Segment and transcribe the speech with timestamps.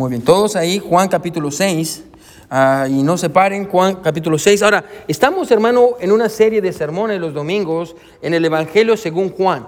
[0.00, 2.04] Muy bien, todos ahí, Juan capítulo 6.
[2.48, 4.62] ah, y no se paren, Juan capítulo 6.
[4.62, 9.66] Ahora, estamos, hermano, en una serie de sermones los domingos en el Evangelio según Juan.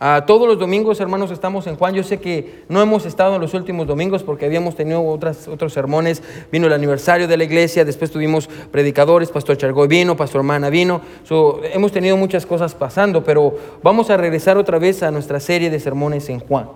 [0.00, 1.92] Ah, todos los domingos, hermanos, estamos en Juan.
[1.92, 5.74] Yo sé que no hemos estado en los últimos domingos porque habíamos tenido otras, otros
[5.74, 6.22] sermones.
[6.50, 11.02] Vino el aniversario de la iglesia, después tuvimos predicadores, Pastor Chargoy vino, Pastor Mana vino.
[11.24, 15.68] So, hemos tenido muchas cosas pasando, pero vamos a regresar otra vez a nuestra serie
[15.68, 16.66] de sermones en Juan.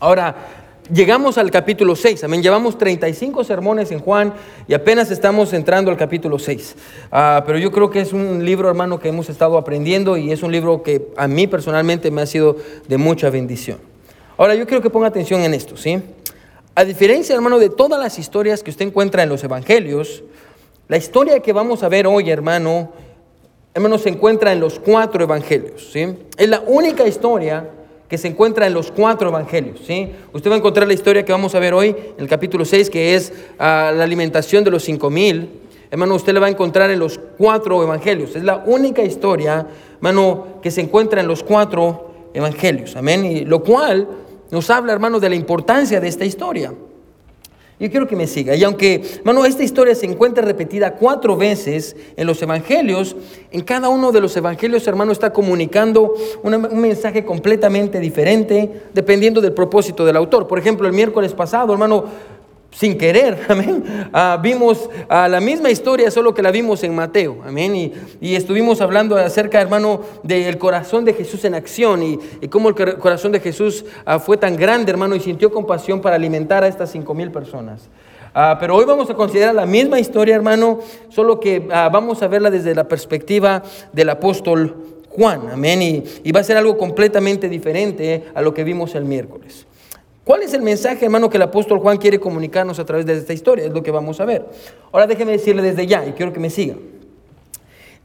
[0.00, 2.42] Ahora, llegamos al capítulo 6, amén.
[2.42, 4.34] Llevamos 35 sermones en Juan
[4.66, 6.76] y apenas estamos entrando al capítulo 6.
[7.10, 10.42] Ah, pero yo creo que es un libro, hermano, que hemos estado aprendiendo y es
[10.42, 12.56] un libro que a mí personalmente me ha sido
[12.88, 13.78] de mucha bendición.
[14.36, 16.02] Ahora, yo quiero que ponga atención en esto, ¿sí?
[16.74, 20.24] A diferencia, hermano, de todas las historias que usted encuentra en los evangelios,
[20.88, 22.92] la historia que vamos a ver hoy, hermano,
[23.72, 26.16] hermano, se encuentra en los cuatro evangelios, ¿sí?
[26.36, 27.70] Es la única historia
[28.14, 29.80] que se encuentra en los cuatro evangelios.
[29.84, 30.08] ¿sí?
[30.32, 32.88] Usted va a encontrar la historia que vamos a ver hoy en el capítulo 6,
[32.88, 35.50] que es ah, la alimentación de los cinco mil.
[35.90, 38.36] Hermano, usted la va a encontrar en los cuatro evangelios.
[38.36, 39.66] Es la única historia,
[39.96, 42.94] hermano, que se encuentra en los cuatro evangelios.
[42.94, 43.24] Amén.
[43.24, 44.06] Y lo cual
[44.52, 46.72] nos habla, hermano, de la importancia de esta historia.
[47.80, 48.54] Yo quiero que me siga.
[48.54, 53.16] Y aunque, hermano, esta historia se encuentra repetida cuatro veces en los evangelios,
[53.50, 59.52] en cada uno de los evangelios, hermano, está comunicando un mensaje completamente diferente dependiendo del
[59.52, 60.46] propósito del autor.
[60.46, 62.04] Por ejemplo, el miércoles pasado, hermano,
[62.74, 67.38] sin querer, amén, ah, vimos ah, la misma historia, solo que la vimos en Mateo,
[67.46, 72.48] amén, y, y estuvimos hablando acerca, hermano, del corazón de Jesús en acción y, y
[72.48, 76.16] cómo el cor- corazón de Jesús ah, fue tan grande, hermano, y sintió compasión para
[76.16, 77.88] alimentar a estas cinco mil personas.
[78.58, 82.74] Pero hoy vamos a considerar la misma historia, hermano, solo que vamos a verla desde
[82.74, 84.74] la perspectiva del apóstol
[85.08, 89.04] Juan, amén, y, y va a ser algo completamente diferente a lo que vimos el
[89.04, 89.68] miércoles.
[90.24, 93.34] ¿Cuál es el mensaje, hermano, que el apóstol Juan quiere comunicarnos a través de esta
[93.34, 93.66] historia?
[93.66, 94.46] Es lo que vamos a ver.
[94.90, 96.76] Ahora déjeme decirle desde ya y quiero que me siga.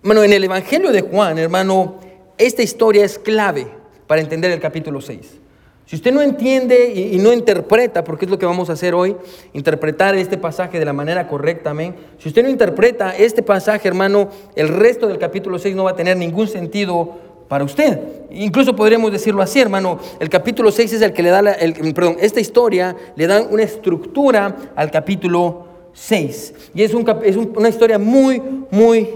[0.04, 1.96] Hermano, en el Evangelio de Juan, hermano,
[2.38, 3.68] esta historia es clave
[4.06, 5.40] para entender el capítulo 6.
[5.86, 9.16] Si usted no entiende y, no interpreta, porque es lo que vamos a hacer hoy,
[9.54, 11.96] interpretar este pasaje de la manera correcta, amén.
[12.20, 15.96] Si usted no interpreta este pasaje, hermano, el resto del capítulo 6 no va a
[15.96, 17.18] tener ningún sentido
[17.50, 18.00] para usted.
[18.32, 22.16] Incluso podríamos decirlo así, hermano, el capítulo 6 es el que le da, el, perdón,
[22.22, 26.54] esta historia le da una estructura al capítulo 6.
[26.76, 29.10] Y es, un es un- una historia muy, muy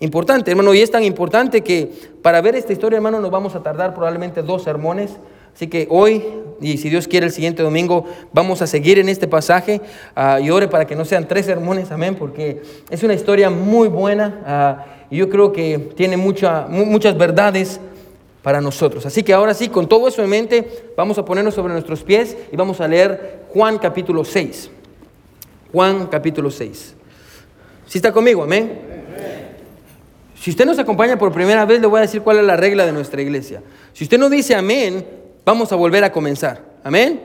[0.00, 1.90] importante, hermano, y es tan importante que
[2.22, 5.10] para ver esta historia, hermano, nos vamos a tardar probablemente dos sermones.
[5.54, 6.24] Así que hoy,
[6.62, 9.82] y si Dios quiere el siguiente domingo, vamos a seguir en este pasaje
[10.16, 13.88] ah, y ore para que no sean tres sermones, amén, porque es una historia muy
[13.88, 17.78] buena ah, y yo creo que tiene mucha, mu- muchas verdades
[18.42, 19.06] para nosotros.
[19.06, 22.36] Así que ahora sí, con todo eso en mente, vamos a ponernos sobre nuestros pies
[22.50, 24.70] y vamos a leer Juan capítulo 6.
[25.70, 26.94] Juan capítulo 6.
[27.86, 28.42] ¿Sí está conmigo?
[28.42, 28.80] Amén.
[30.34, 32.84] Si usted nos acompaña por primera vez, le voy a decir cuál es la regla
[32.84, 33.62] de nuestra iglesia.
[33.92, 35.06] Si usted no dice amén,
[35.44, 36.62] vamos a volver a comenzar.
[36.82, 37.20] Amén.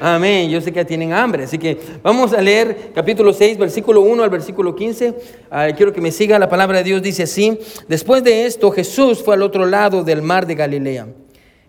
[0.00, 0.50] Amén.
[0.50, 4.30] Yo sé que tienen hambre, así que vamos a leer capítulo 6, versículo 1 al
[4.30, 5.14] versículo 15.
[5.50, 7.58] Ah, quiero que me siga, la palabra de Dios dice así.
[7.88, 11.06] Después de esto, Jesús fue al otro lado del mar de Galilea,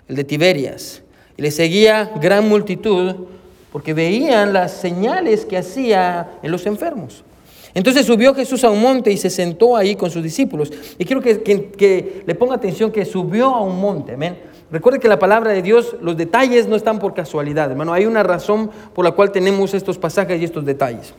[0.08, 1.02] el de Tiberias,
[1.38, 3.16] y le seguía gran multitud
[3.72, 7.24] porque veían las señales que hacía en los enfermos.
[7.74, 10.72] Entonces subió Jesús a un monte y se sentó ahí con sus discípulos.
[10.98, 14.38] Y quiero que, que- que le ponga atención que subió a un monte, amén.
[14.70, 17.94] Recuerde que la palabra de Dios, los detalles no están por casualidad, hermano.
[17.94, 21.14] Hay una razón por la cual tenemos estos pasajes y estos detalles.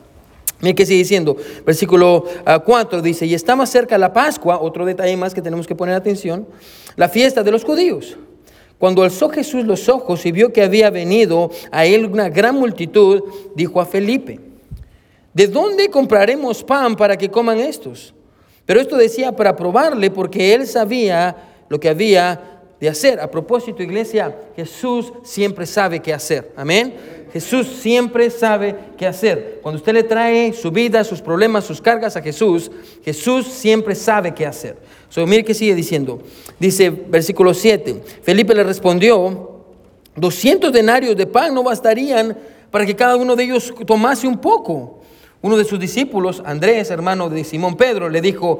[0.61, 2.25] Mire que sigue diciendo, versículo
[2.65, 6.45] 4 dice, y estaba cerca la Pascua, otro detalle más que tenemos que poner atención,
[6.95, 8.17] la fiesta de los judíos.
[8.77, 13.23] Cuando alzó Jesús los ojos y vio que había venido a él una gran multitud,
[13.55, 14.39] dijo a Felipe,
[15.33, 18.13] ¿de dónde compraremos pan para que coman estos?
[18.65, 21.35] Pero esto decía para probarle porque él sabía
[21.69, 23.19] lo que había de hacer.
[23.19, 26.51] A propósito, iglesia, Jesús siempre sabe qué hacer.
[26.55, 26.93] Amén.
[27.31, 29.59] Jesús siempre sabe qué hacer.
[29.61, 32.71] Cuando usted le trae su vida, sus problemas, sus cargas a Jesús,
[33.03, 34.77] Jesús siempre sabe qué hacer.
[35.09, 36.21] So, mire que sigue diciendo.
[36.59, 38.01] Dice versículo 7.
[38.23, 39.63] Felipe le respondió,
[40.15, 42.35] 200 denarios de pan no bastarían
[42.71, 44.99] para que cada uno de ellos tomase un poco.
[45.41, 48.59] Uno de sus discípulos, Andrés, hermano de Simón Pedro, le dijo,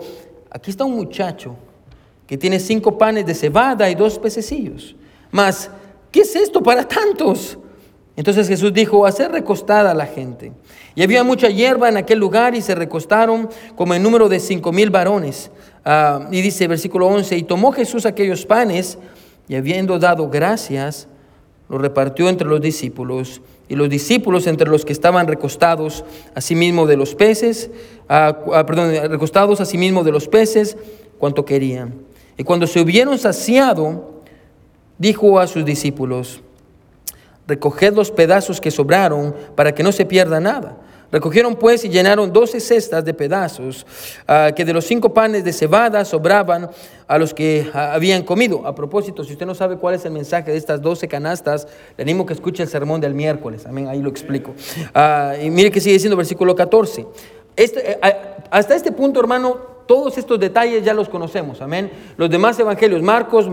[0.49, 1.55] aquí está un muchacho
[2.29, 4.95] que tiene cinco panes de cebada y dos pececillos.
[5.31, 5.71] Mas,
[6.11, 7.57] ¿qué es esto para tantos?
[8.15, 10.51] Entonces Jesús dijo, hacer recostada a la gente.
[10.93, 14.71] Y había mucha hierba en aquel lugar y se recostaron como en número de cinco
[14.71, 15.49] mil varones.
[15.83, 18.99] Ah, y dice versículo 11, y tomó Jesús aquellos panes
[19.47, 21.07] y habiendo dado gracias,
[21.67, 26.05] los repartió entre los discípulos y los discípulos entre los que estaban recostados
[26.35, 27.71] asimismo de los peces,
[28.07, 30.77] ah, ah, perdón, recostados asimismo de los peces,
[31.17, 32.07] cuanto querían.
[32.39, 34.21] Y cuando se hubieron saciado,
[34.97, 36.39] dijo a sus discípulos,
[37.45, 40.77] recoged los pedazos que sobraron para que no se pierda nada.
[41.11, 43.85] Recogieron pues y llenaron doce cestas de pedazos
[44.25, 46.69] ah, que de los cinco panes de cebada sobraban
[47.09, 48.65] a los que ah, habían comido.
[48.65, 52.03] A propósito, si usted no sabe cuál es el mensaje de estas doce canastas, le
[52.03, 53.65] animo que escuche el sermón del miércoles.
[53.65, 54.55] Amén, ahí lo explico.
[54.93, 57.05] Ah, y mire que sigue diciendo versículo 14.
[57.57, 57.99] Este, eh,
[58.49, 61.89] hasta este punto, hermano, todos estos detalles ya los conocemos, amén.
[62.15, 63.49] Los demás evangelios, Marcos,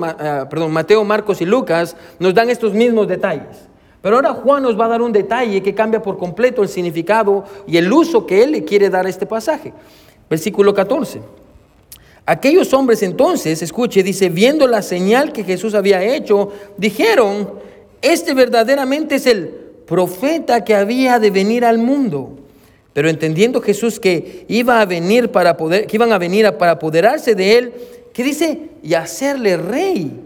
[0.50, 3.56] perdón, Mateo, Marcos y Lucas, nos dan estos mismos detalles.
[4.02, 7.44] Pero ahora Juan nos va a dar un detalle que cambia por completo el significado
[7.66, 9.72] y el uso que él le quiere dar a este pasaje.
[10.28, 11.22] Versículo 14.
[12.26, 17.50] Aquellos hombres entonces, escuche, dice, viendo la señal que Jesús había hecho, dijeron,
[18.02, 19.48] este verdaderamente es el
[19.86, 22.45] profeta que había de venir al mundo.
[22.96, 27.34] Pero entendiendo Jesús que iba a venir para poder, que iban a venir para apoderarse
[27.34, 27.74] de él,
[28.14, 30.18] que dice, y hacerle rey,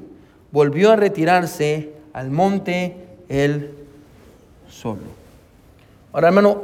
[0.53, 2.95] volvió a retirarse al monte
[3.29, 3.73] él
[4.69, 5.01] solo.
[6.13, 6.63] Ahora, hermano,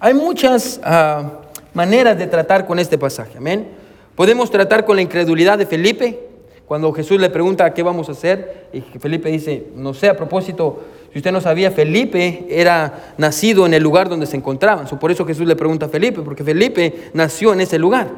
[0.00, 1.40] hay muchas ah,
[1.72, 3.38] maneras de tratar con este pasaje.
[3.38, 3.68] Amén.
[4.16, 6.28] Podemos tratar con la incredulidad de Felipe,
[6.66, 10.82] cuando Jesús le pregunta qué vamos a hacer, y Felipe dice, no sé, a propósito,
[11.16, 14.86] si usted no sabía, Felipe era nacido en el lugar donde se encontraban.
[14.86, 18.10] Por eso Jesús le pregunta a Felipe, porque Felipe nació en ese lugar.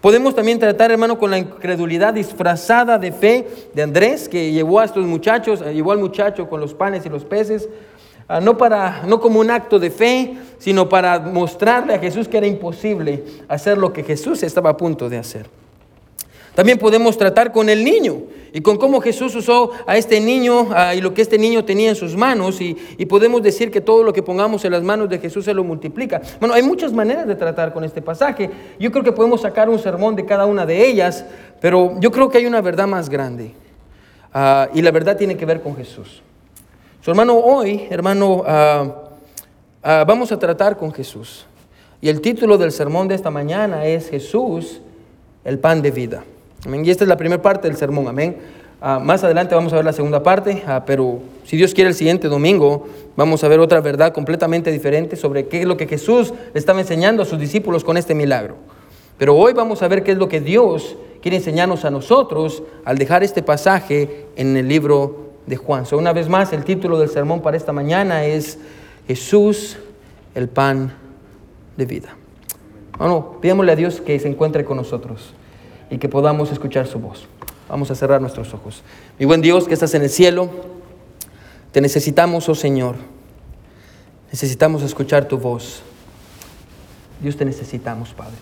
[0.00, 4.86] Podemos también tratar, hermano, con la incredulidad disfrazada de fe de Andrés, que llevó a
[4.86, 7.68] estos muchachos, eh, llevó al muchacho con los panes y los peces,
[8.26, 12.38] ah, no, para, no como un acto de fe, sino para mostrarle a Jesús que
[12.38, 15.46] era imposible hacer lo que Jesús estaba a punto de hacer.
[16.58, 18.22] También podemos tratar con el niño
[18.52, 21.90] y con cómo Jesús usó a este niño ah, y lo que este niño tenía
[21.90, 22.74] en sus manos y,
[23.06, 26.20] podemos decir que todo lo que pongamos en las manos de Jesús se lo multiplica.
[26.40, 28.50] Bueno, hay muchas maneras de tratar con este pasaje.
[28.80, 31.24] Yo creo que podemos sacar un sermón de cada una de ellas,
[31.60, 33.52] pero yo creo que hay una verdad más grande
[34.34, 36.24] ah, y la verdad tiene que ver con Jesús.
[37.02, 39.04] Su hermano, hoy, hermano, ah,
[39.84, 41.46] vamos a tratar con Jesús.
[42.00, 44.80] Y el título del sermón de esta mañana es Jesús,
[45.44, 46.24] el pan de vida.
[46.66, 48.36] Y esta es la primera parte del sermón, amén.
[48.80, 51.96] Ah, más adelante vamos a ver la segunda parte, ah, pero si Dios quiere el
[51.96, 56.32] siguiente domingo vamos a ver otra verdad completamente diferente sobre qué es lo que Jesús
[56.54, 58.56] estaba enseñando a sus discípulos con este milagro.
[59.18, 62.98] Pero hoy vamos a ver qué es lo que Dios quiere enseñarnos a nosotros al
[62.98, 65.86] dejar este pasaje en el libro de Juan.
[65.86, 68.58] So, una vez más, el título del sermón para esta mañana es
[69.08, 69.76] Jesús,
[70.36, 70.92] el pan
[71.76, 72.16] de vida.
[72.96, 75.34] Bueno, pidámosle a Dios que se encuentre con nosotros
[75.90, 77.26] y que podamos escuchar su voz.
[77.68, 78.82] Vamos a cerrar nuestros ojos.
[79.18, 80.50] Mi buen Dios que estás en el cielo,
[81.72, 82.96] te necesitamos, oh Señor.
[84.30, 85.82] Necesitamos escuchar tu voz.
[87.20, 88.36] Dios te necesitamos, Padre.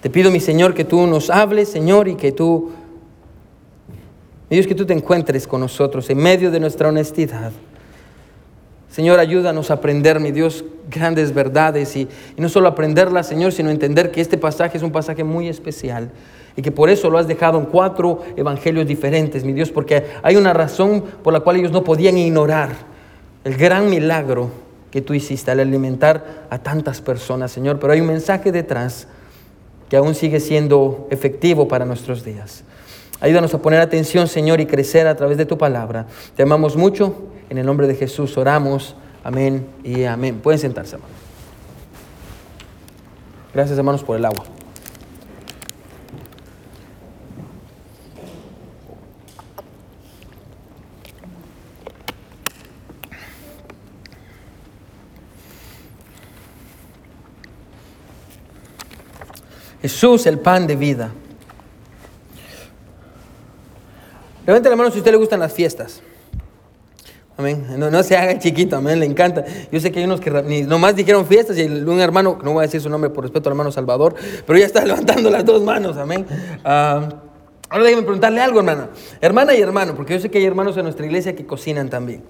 [0.00, 2.72] Te pido, mi Señor, que tú nos hables, Señor, y que tú,
[4.50, 7.52] Dios, que tú te encuentres con nosotros en medio de nuestra honestidad.
[8.90, 13.70] Señor, ayúdanos a aprender, mi Dios, grandes verdades y, y no solo aprenderlas, Señor, sino
[13.70, 16.10] entender que este pasaje es un pasaje muy especial
[16.56, 20.36] y que por eso lo has dejado en cuatro evangelios diferentes, mi Dios, porque hay
[20.36, 22.70] una razón por la cual ellos no podían ignorar
[23.44, 24.50] el gran milagro
[24.90, 29.08] que tú hiciste al alimentar a tantas personas, Señor, pero hay un mensaje detrás
[29.88, 32.64] que aún sigue siendo efectivo para nuestros días.
[33.20, 36.06] Ayúdanos a poner atención, Señor, y crecer a través de tu palabra.
[36.34, 37.14] Te amamos mucho.
[37.50, 38.96] En el nombre de Jesús oramos.
[39.22, 40.40] Amén y amén.
[40.42, 41.16] Pueden sentarse, hermanos.
[43.54, 44.44] Gracias, hermanos, por el agua.
[59.82, 61.10] Jesús, el pan de vida.
[64.46, 66.00] Levante la mano si a usted le gustan las fiestas.
[67.36, 67.66] Amén.
[67.76, 69.44] No, se haga chiquito, amén, le encanta.
[69.72, 72.60] Yo sé que hay unos que ni, nomás dijeron fiestas y un hermano, no voy
[72.60, 74.14] a decir su nombre por respeto al hermano Salvador,
[74.46, 76.26] pero ya está levantando las dos manos, amén.
[76.64, 77.08] Ah,
[77.68, 78.90] ahora déjeme preguntarle algo, hermana.
[79.20, 82.22] Hermana y hermano, porque yo sé que hay hermanos en nuestra iglesia que cocinan también.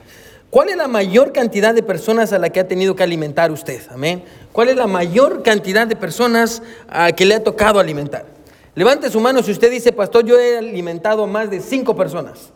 [0.52, 3.80] ¿Cuál es la mayor cantidad de personas a la que ha tenido que alimentar usted?
[3.88, 4.22] Amén.
[4.52, 8.26] ¿Cuál es la mayor cantidad de personas a que le ha tocado alimentar?
[8.74, 12.52] Levante su mano si usted dice, pastor, yo he alimentado a más de cinco personas.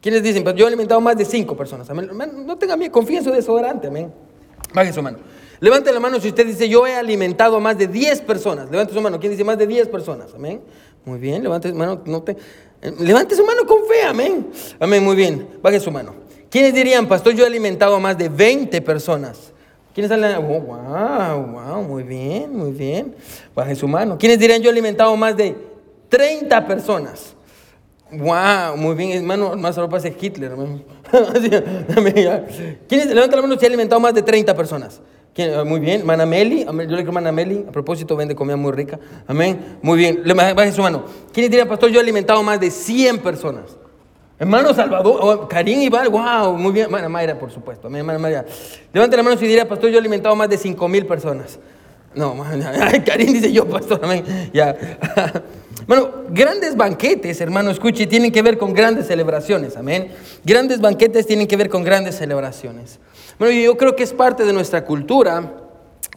[0.00, 1.88] ¿Quiénes dicen, yo he alimentado más de cinco personas?
[1.88, 2.10] Amén.
[2.44, 3.86] No tenga miedo, confíe en su desodorante.
[3.86, 4.12] Amén.
[4.74, 5.18] Baje su mano.
[5.60, 8.68] Levante la mano si usted dice, yo he alimentado a más de diez personas.
[8.68, 9.20] Levante su mano.
[9.20, 10.34] ¿Quién dice más de diez personas?
[10.34, 10.60] Amén.
[11.04, 12.02] Muy bien, levante su mano.
[12.04, 12.36] No te...
[12.98, 14.02] Levante su mano con fe.
[14.08, 14.48] Amén.
[14.80, 15.46] Amén, muy bien.
[15.62, 16.31] Baje su mano.
[16.52, 19.50] ¿Quiénes dirían, pastor, yo he alimentado a más de 20 personas?
[19.94, 20.36] ¿Quiénes salen?
[20.36, 23.14] Oh, wow, wow, muy bien, muy bien.
[23.54, 24.18] Baje su mano.
[24.18, 25.56] ¿Quiénes dirían, yo he alimentado a más de
[26.10, 27.34] 30 personas?
[28.10, 30.82] Wow, muy bien, hermano, más ahora parece Hitler, hermano.
[32.86, 35.00] ¿Quiénes levantan la mano si ha alimentado más de 30 personas?
[35.38, 39.78] Ah, muy bien, Manameli, yo le creo Manameli, a propósito vende comida muy rica, amén,
[39.80, 41.04] muy bien, baje su mano.
[41.32, 43.78] ¿Quiénes dirían, pastor, yo he alimentado más de 100 personas?
[44.42, 48.44] Hermano Salvador, oh, Karim Ibal, wow, muy bien, hermana Mayra, por supuesto, amén, hermana Mayra.
[48.92, 51.60] Levante la mano si diría, pastor, yo he alimentado más de 5 mil personas.
[52.12, 52.34] No,
[53.06, 54.76] Karim dice yo, pastor, amén, ya.
[55.86, 60.08] Bueno, grandes banquetes, hermano, escuche, tienen que ver con grandes celebraciones, amén.
[60.44, 62.98] Grandes banquetes tienen que ver con grandes celebraciones.
[63.38, 65.61] Bueno, yo creo que es parte de nuestra cultura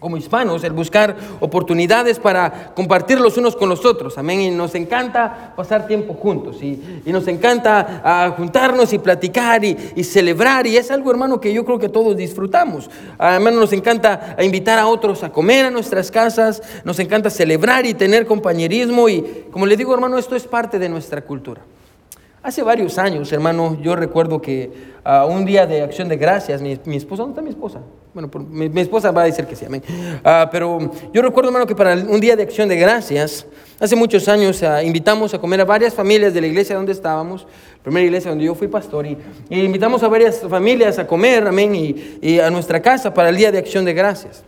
[0.06, 4.40] como hispanos, el buscar oportunidades para compartir los unos con los otros, amén.
[4.40, 10.68] Y nos encanta pasar tiempo juntos y, nos encanta ah, juntarnos y platicar y, celebrar.
[10.68, 12.88] Y es algo, hermano, que yo creo que todos disfrutamos.
[13.20, 17.96] hermano, nos encanta invitar a otros a comer a nuestras casas, nos encanta celebrar y
[17.96, 19.10] tener compañerismo.
[19.10, 21.64] Y como le digo, hermano, esto es parte de nuestra cultura.
[22.46, 24.70] Hace varios años, hermano, yo recuerdo que
[25.04, 27.80] uh, un día de acción de gracias, mi, esposa, ¿dónde está mi esposa?
[28.14, 29.82] Bueno, mi, esposa va a decir que sí, amén.
[29.90, 33.48] Uh, pero yo recuerdo, hermano, que para un día de acción de gracias,
[33.80, 37.48] hace muchos años uh, invitamos a comer a varias familias de la iglesia donde estábamos,
[37.82, 39.18] primera iglesia donde yo fui pastor, y,
[39.50, 43.52] invitamos a varias familias a comer, amén, y, y a nuestra casa para el día
[43.52, 44.44] de acción de gracias.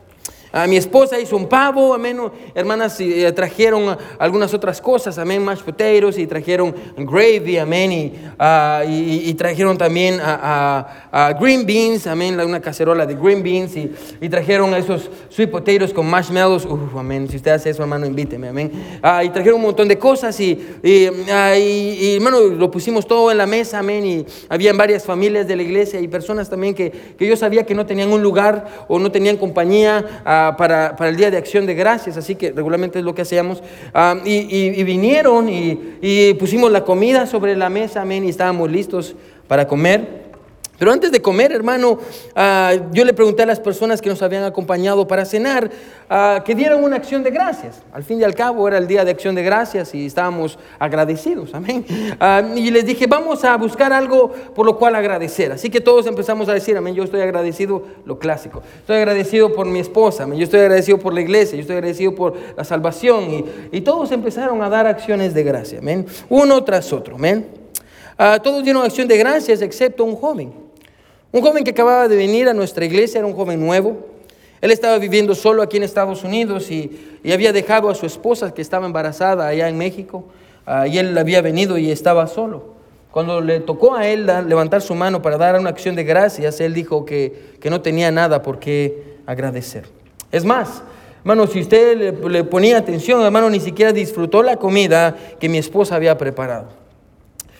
[0.51, 2.19] A mi esposa hizo un pavo, amén.
[2.55, 5.43] Hermanas eh, trajeron algunas otras cosas, amén.
[5.43, 7.91] Mashed potatoes y trajeron gravy, amén.
[7.91, 12.39] Y, y, trajeron también a, green beans, amén.
[12.39, 13.75] Una cacerola de green beans.
[13.75, 16.65] Y, y, trajeron esos sweet potatoes con marshmallows.
[16.65, 17.27] Uf, amén.
[17.29, 18.71] Si usted hace eso, hermano, invíteme, amén.
[19.01, 20.39] Ah, y trajeron un montón de cosas.
[20.39, 24.05] Y, y, hermano, lo pusimos todo en la mesa, amén.
[24.05, 27.75] Y habían varias familias de la iglesia y personas también que, que yo sabía que
[27.75, 30.23] no tenían un lugar o no tenían compañía
[30.55, 33.61] para, el Día de Acción de Gracias, así que regularmente es lo que hacíamos.
[33.93, 39.15] Ah, y, vinieron y, y, pusimos la comida sobre la mesa, amén, y estábamos listos
[39.47, 40.26] para comer.
[40.77, 41.97] Pero antes de comer, hermano,
[42.35, 45.71] ah, yo le pregunté a las personas que nos habían acompañado para cenar
[46.07, 47.81] ah, que dieran una acción de gracias.
[47.91, 51.53] Al fin y al cabo era el día de acción de gracias y estábamos agradecidos,
[51.53, 51.85] amén.
[52.19, 55.51] Ah, y les dije, vamos a buscar algo por lo cual agradecer.
[55.51, 58.61] Así que todos empezamos a decir, amén, yo estoy agradecido, lo clásico.
[58.79, 60.37] Estoy agradecido por mi esposa, amén.
[60.37, 63.23] Yo estoy agradecido por la iglesia, yo estoy agradecido por la salvación.
[63.31, 66.05] Y, y todos empezaron a dar acciones de gracia, amén.
[66.29, 67.47] Uno tras otro, amén.
[68.43, 70.66] todos dieron acción de gracias excepto un joven.
[71.31, 73.97] Un joven que acababa de venir a nuestra iglesia, era un joven nuevo.
[74.61, 78.61] Él estaba viviendo solo aquí en Estados Unidos y, había dejado a su esposa que
[78.61, 80.25] estaba embarazada allá en México.
[80.65, 82.77] Ah, y él había venido y estaba solo.
[83.11, 86.73] Cuando le tocó a él levantar su mano para dar una acción de gracias, él
[86.73, 89.85] dijo que, no tenía nada por qué agradecer.
[90.31, 90.81] Es más,
[91.19, 95.57] hermano, si usted le, le ponía atención, hermano, ni siquiera disfrutó la comida que mi
[95.57, 96.86] esposa había preparado.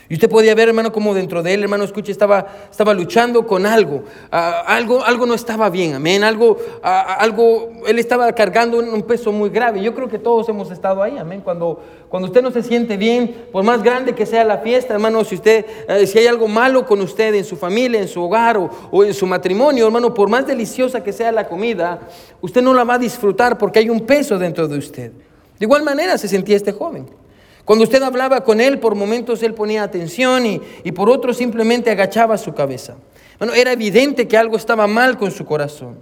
[0.10, 3.66] Y usted podía ver, hermano, como dentro de él, hermano, escuche, estaba, estaba luchando con
[3.66, 4.04] algo.
[4.32, 5.04] Ah, algo.
[5.04, 6.24] Algo no estaba bien, amén.
[6.24, 9.82] Algo, ah, algo, él estaba cargando un, peso muy grave.
[9.82, 11.42] Yo creo que todos hemos estado ahí, amén.
[11.44, 15.26] Cuando, cuando usted no se siente bien, por más grande que sea la fiesta, hermano,
[15.26, 18.58] si usted, eh, si hay algo malo con usted en su familia, en su hogar
[18.58, 22.00] o, o en su matrimonio, hermano, por más deliciosa que sea la comida,
[22.40, 25.12] usted no la va a disfrutar porque hay un peso dentro de usted.
[25.12, 27.27] De igual manera se sentía este joven.
[27.68, 32.38] Cuando usted hablaba con él, por momentos él ponía atención y, por otros simplemente agachaba
[32.38, 32.96] su cabeza.
[33.40, 35.98] Bueno, era evidente que algo estaba mal con su corazón.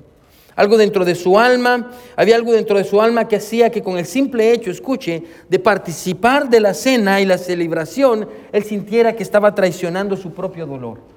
[0.55, 3.97] Algo dentro de su alma, había algo dentro de su alma que hacía que con
[3.97, 9.23] el simple hecho, escuche, de participar de la cena y la celebración, él sintiera que
[9.23, 11.14] estaba traicionando su propio dolor.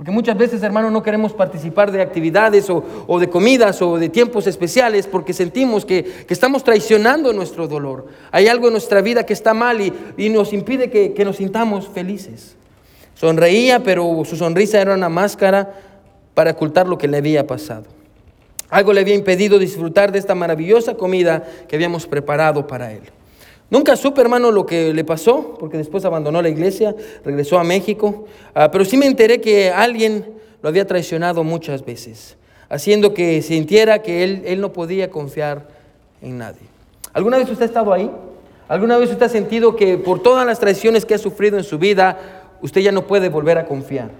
[0.00, 4.46] Porque muchas veces, hermano, no queremos participar de actividades o, de comidas o de tiempos
[4.46, 8.06] especiales porque sentimos que, estamos traicionando nuestro dolor.
[8.30, 11.86] Hay algo en nuestra vida que está mal y, nos impide que, que nos sintamos
[11.86, 12.56] felices.
[13.14, 15.74] Sonreía, pero su sonrisa era una máscara
[16.32, 17.84] para ocultar lo que le había pasado.
[18.70, 23.02] Algo le había impedido disfrutar de esta maravillosa comida que habíamos preparado para él.
[23.70, 28.26] Nunca supe, hermano, lo que le pasó, porque después abandonó la iglesia, regresó a México,
[28.54, 30.26] ah, pero sí me enteré que alguien
[30.60, 32.36] lo había traicionado muchas veces,
[32.68, 35.68] haciendo que sintiera que él, él no podía confiar
[36.20, 36.62] en nadie.
[37.12, 38.10] ¿Alguna vez usted ha estado ahí?
[38.66, 41.78] ¿Alguna vez usted ha sentido que por todas las traiciones que ha sufrido en su
[41.78, 42.18] vida,
[42.62, 44.10] usted ya no puede volver a confiar?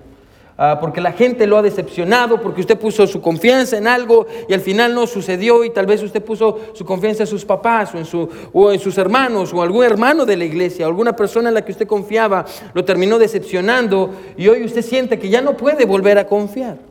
[0.61, 4.55] Ah, porque la gente lo ha decepcionado, porque usted puso su confianza en algo y
[4.55, 7.99] al final no sucedió y tal vez usted puso su confianza en sus papás o
[7.99, 11.55] en, su, o en sus hermanos o algún hermano de la iglesia, alguna persona en
[11.55, 15.87] la que usted confiaba lo terminó decepcionando y hoy usted siente que ya no puede
[15.87, 16.90] volver a confiar.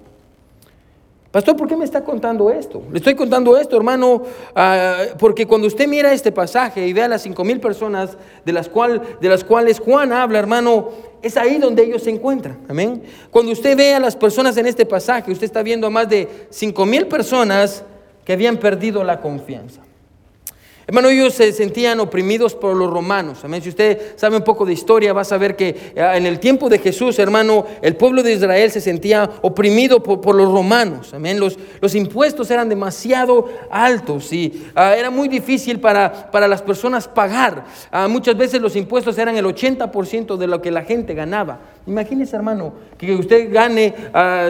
[1.31, 2.81] Pastor, ¿por qué me está contando esto?
[2.91, 4.23] Le estoy contando esto, hermano,
[4.55, 8.51] ah, porque cuando usted mira este pasaje y ve a las cinco mil personas de
[8.51, 10.89] las, cual, de las cuales Juan habla, hermano,
[11.21, 12.57] es ahí donde ellos se encuentran.
[12.67, 13.03] Amén.
[13.29, 16.47] Cuando usted ve a las personas en este pasaje, usted está viendo a más de
[16.49, 17.83] cinco mil personas
[18.25, 19.81] que habían perdido la confianza.
[20.89, 23.43] Hermano, ellos se sentían oprimidos por los romanos.
[23.43, 23.61] Amén.
[23.61, 26.67] Si usted sabe un poco de historia, va a saber que ah, en el tiempo
[26.67, 31.13] de Jesús, hermano, el pueblo de Israel se sentía oprimido por, los romanos.
[31.13, 31.39] Amén.
[31.39, 37.07] Los, los, impuestos eran demasiado altos y ah, era muy difícil para, para las personas
[37.07, 37.65] pagar.
[37.91, 41.59] Ah, muchas veces los impuestos eran el 80% de lo que la gente ganaba.
[41.89, 43.95] Imagínese, hermano, que usted gane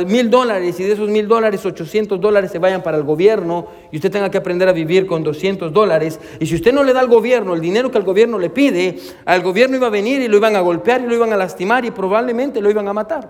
[0.07, 3.95] mil dólares y de esos mil dólares, 800 dólares se vayan para el gobierno y
[3.95, 6.99] usted tenga que aprender a vivir con 200 dólares y si usted no le da
[6.99, 10.27] al gobierno el dinero que el gobierno le pide, al gobierno iba a venir y
[10.27, 13.29] lo iban a golpear y lo iban a lastimar y probablemente lo iban a matar.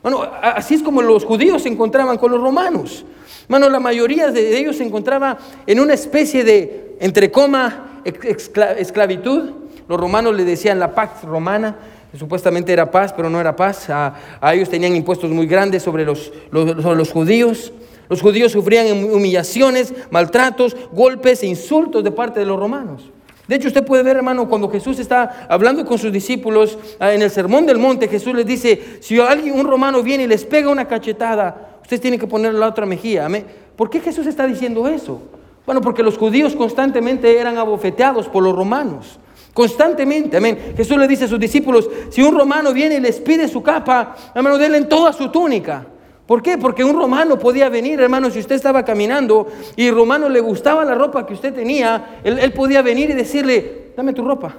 [0.00, 3.04] Bueno, así es como los judíos se encontraban con los romanos.
[3.48, 9.50] Bueno, la mayoría de ellos se encontraba en una especie de, entre coma, esclavitud.
[9.88, 11.76] Los romanos le decían la pax romana,
[12.18, 13.88] supuestamente era paz, pero no era paz.
[13.90, 14.14] A,
[14.52, 17.72] ellos tenían impuestos muy grandes sobre los, los judíos.
[18.08, 23.10] Los judíos sufrían humillaciones, maltratos, golpes e insultos de parte de los romanos.
[23.46, 27.20] De hecho, usted puede ver, hermano, cuando Jesús está hablando con sus discípulos ah, en
[27.20, 30.70] el sermón del monte, Jesús les dice, si alguien, un romano viene y les pega
[30.70, 33.26] una cachetada, ustedes tienen que ponerle la otra mejilla.
[33.74, 35.20] ¿Por qué Jesús está diciendo eso?
[35.66, 39.18] Bueno, porque los judíos constantemente eran abofeteados por los romanos.
[39.52, 40.74] Constantemente, amén.
[40.76, 44.16] Jesús le dice a sus discípulos, si un romano viene y les pide su capa,
[44.34, 45.86] hermano, denle toda su túnica.
[46.26, 46.58] ¿Por qué?
[46.58, 50.94] Porque un romano podía venir, hermano, si usted estaba caminando y romano le gustaba la
[50.94, 54.54] ropa que usted tenía, él, podía venir y decirle, dame tu ropa.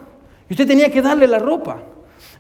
[0.50, 1.81] Y usted tenía que darle la ropa.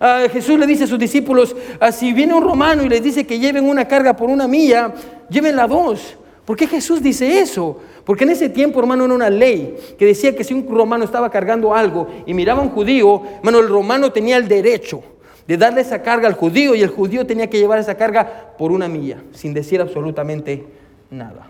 [0.01, 3.25] Ah, Jesús le dice a sus discípulos, ah, si viene un romano y les dice
[3.25, 4.93] que lleven una carga por una milla,
[5.29, 6.17] llévenla dos.
[6.51, 7.77] ¿Por qué Jesús dice eso?
[8.03, 11.29] Porque en ese tiempo, hermano, era una ley que decía que si un romano estaba
[11.29, 15.01] cargando algo y miraba a un judío, hermano, el romano tenía el derecho
[15.47, 18.73] de darle esa carga al judío y el judío tenía que llevar esa carga por
[18.73, 20.65] una milla, sin decir absolutamente
[21.09, 21.49] nada.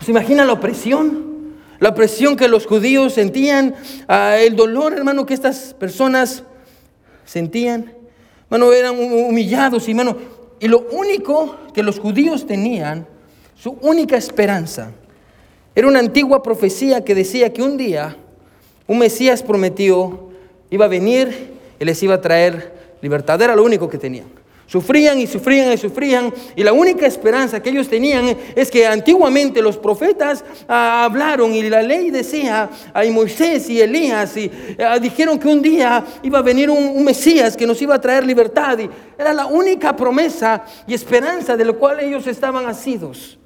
[0.00, 1.52] ¿Se imagina la opresión?
[1.78, 3.74] La opresión que los judíos sentían,
[4.08, 6.44] ah, el dolor, hermano, que estas personas
[7.26, 7.92] sentían.
[8.50, 10.16] Hermano, eran humillados, hermano.
[10.60, 13.06] Y lo único que los judíos tenían,
[13.58, 14.92] su única esperanza,
[15.74, 18.16] era una antigua profecía que decía que un día
[18.86, 20.30] un Mesías prometido
[20.70, 23.40] iba a venir y les iba a traer libertad.
[23.42, 24.26] Era lo único que tenían.
[24.68, 26.32] Sufrían y sufrían y sufrían.
[26.56, 31.68] Y la única esperanza que ellos tenían es que antiguamente los profetas ah, hablaron y
[31.68, 34.50] la ley decía, hay Moisés y Elías, y
[34.84, 38.26] ah, dijeron que un día iba a venir un, Mesías que nos iba a traer
[38.26, 38.78] libertad.
[38.78, 43.38] Y era la única promesa y esperanza de lo cual ellos estaban asidos.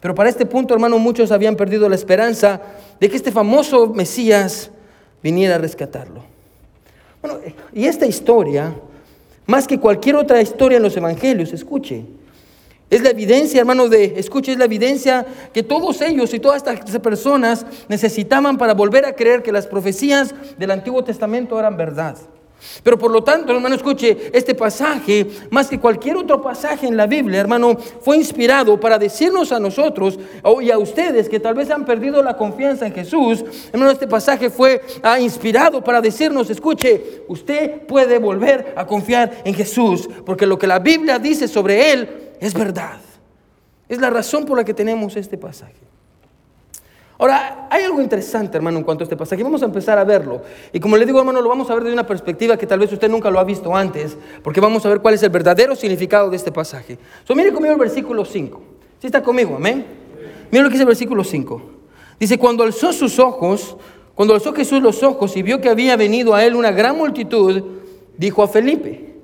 [0.00, 2.60] Pero para este punto, hermano, muchos habían perdido la esperanza
[3.00, 4.70] de que este famoso Mesías
[5.22, 6.36] viniera a rescatarlo
[7.72, 8.74] y esta historia,
[9.46, 12.04] más que cualquier otra historia en los evangelios, escuche,
[12.88, 17.00] es la evidencia, hermano, de, escuche, es la evidencia que todos ellos y todas estas
[17.00, 22.16] personas necesitaban para volver a creer que las profecías del Antiguo Testamento eran verdad.
[22.82, 27.06] Pero por lo tanto, hermano, escuche, este pasaje, más que cualquier otro pasaje en la
[27.06, 30.18] Biblia, hermano, fue inspirado para decirnos a nosotros
[30.60, 33.44] y a ustedes que tal vez han perdido la confianza en Jesús.
[33.72, 39.54] Hermano, este pasaje fue ah, inspirado para decirnos, escuche, usted puede volver a confiar en
[39.54, 43.00] Jesús, porque lo que la Biblia dice sobre Él es verdad.
[43.88, 45.85] Es la razón por la que tenemos este pasaje.
[47.18, 49.42] Ahora, hay algo interesante, hermano, en cuanto a este pasaje.
[49.42, 50.42] Vamos a empezar a verlo.
[50.72, 52.92] Y como le digo, hermano, lo vamos a ver desde una perspectiva que tal vez
[52.92, 56.28] usted nunca lo ha visto antes, porque vamos a ver cuál es el verdadero significado
[56.28, 56.98] de este pasaje.
[57.24, 58.62] So, mire conmigo el versículo 5.
[59.00, 59.56] ¿Sí está conmigo?
[59.56, 59.86] Amén.
[60.50, 61.62] Mire lo que dice el versículo 5.
[62.20, 63.76] Dice, cuando alzó sus ojos,
[64.14, 67.62] cuando alzó Jesús los ojos y vio que había venido a él una gran multitud,
[68.16, 69.15] dijo a Felipe,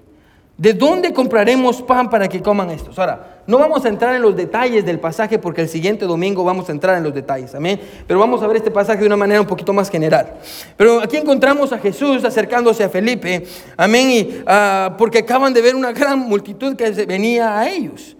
[0.63, 2.97] ¿De dónde compraremos pan para que coman estos?
[2.97, 6.69] Ahora, no vamos a entrar en los detalles del pasaje porque el siguiente domingo vamos
[6.69, 7.81] a entrar en los detalles, amén.
[8.07, 10.35] Pero vamos a ver este pasaje de una manera un poquito más general.
[10.77, 13.45] Pero aquí encontramos a Jesús acercándose a Felipe,
[13.77, 18.17] amén, ah, porque acaban de ver una gran multitud que venía a ellos.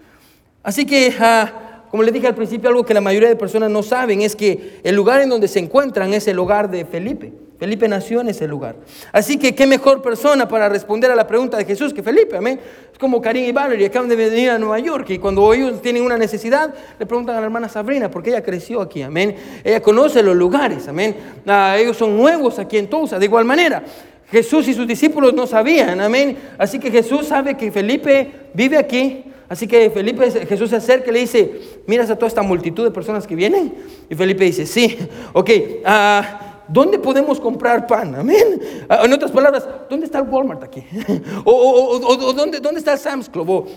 [0.65, 3.85] Así que, ah, como les dije al principio, algo que la mayoría de personas no
[3.85, 7.33] saben es que el lugar en donde se encuentran es el hogar de Felipe.
[7.63, 8.75] Felipe nació en ese lugar.
[9.13, 12.59] Así que qué mejor persona para responder a la pregunta de Jesús que Felipe, amén.
[12.93, 16.03] Es como Karim y Valerie, acaban de venir a Nueva York y cuando ellos tienen
[16.03, 19.37] una necesidad, le preguntan a la hermana Sabrina, porque ella creció aquí, amén.
[19.63, 21.15] Ella conoce los lugares, amén.
[21.47, 23.85] Ah, ellos son nuevos aquí en Tulsa, de igual manera.
[24.29, 26.37] Jesús y sus discípulos no sabían, amén.
[26.59, 29.23] Así que Jesús sabe que Felipe vive aquí.
[29.49, 32.91] Así que Felipe, Jesús se acerca y le dice, miras a toda esta multitud de
[32.91, 33.73] personas que vienen.
[34.11, 34.99] Y Felipe dice, sí,
[35.33, 35.51] ok,
[35.85, 38.15] uh, ¿Dónde podemos comprar pan?
[38.15, 38.61] Amén.
[38.89, 40.85] Ah, en otras palabras, ¿dónde está el Walmart aquí?
[41.45, 41.99] o,
[42.35, 43.69] ¿dónde, ¿dónde, está el Sam's Club?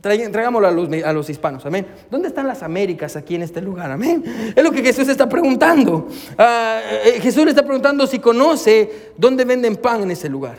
[0.00, 1.86] traigámoslo a los, a los, hispanos, amén.
[2.10, 3.90] ¿Dónde están las Américas aquí en este lugar?
[3.90, 4.52] Amén.
[4.56, 6.08] Es lo que Jesús está preguntando.
[6.38, 10.56] Ah, eh, Jesús le está preguntando si conoce dónde venden pan en ese lugar.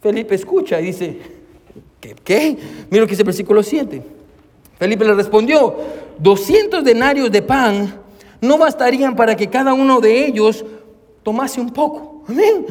[0.00, 1.18] Felipe escucha y dice,
[2.00, 2.14] ¿qué?
[2.24, 2.58] qué?
[2.90, 4.02] Mira lo que dice el versículo 7.
[4.78, 5.76] Felipe le respondió,
[6.18, 8.03] 200 denarios de pan
[8.44, 10.64] no bastarían para que cada uno de ellos
[11.22, 12.22] tomase un poco.
[12.26, 12.64] Amén.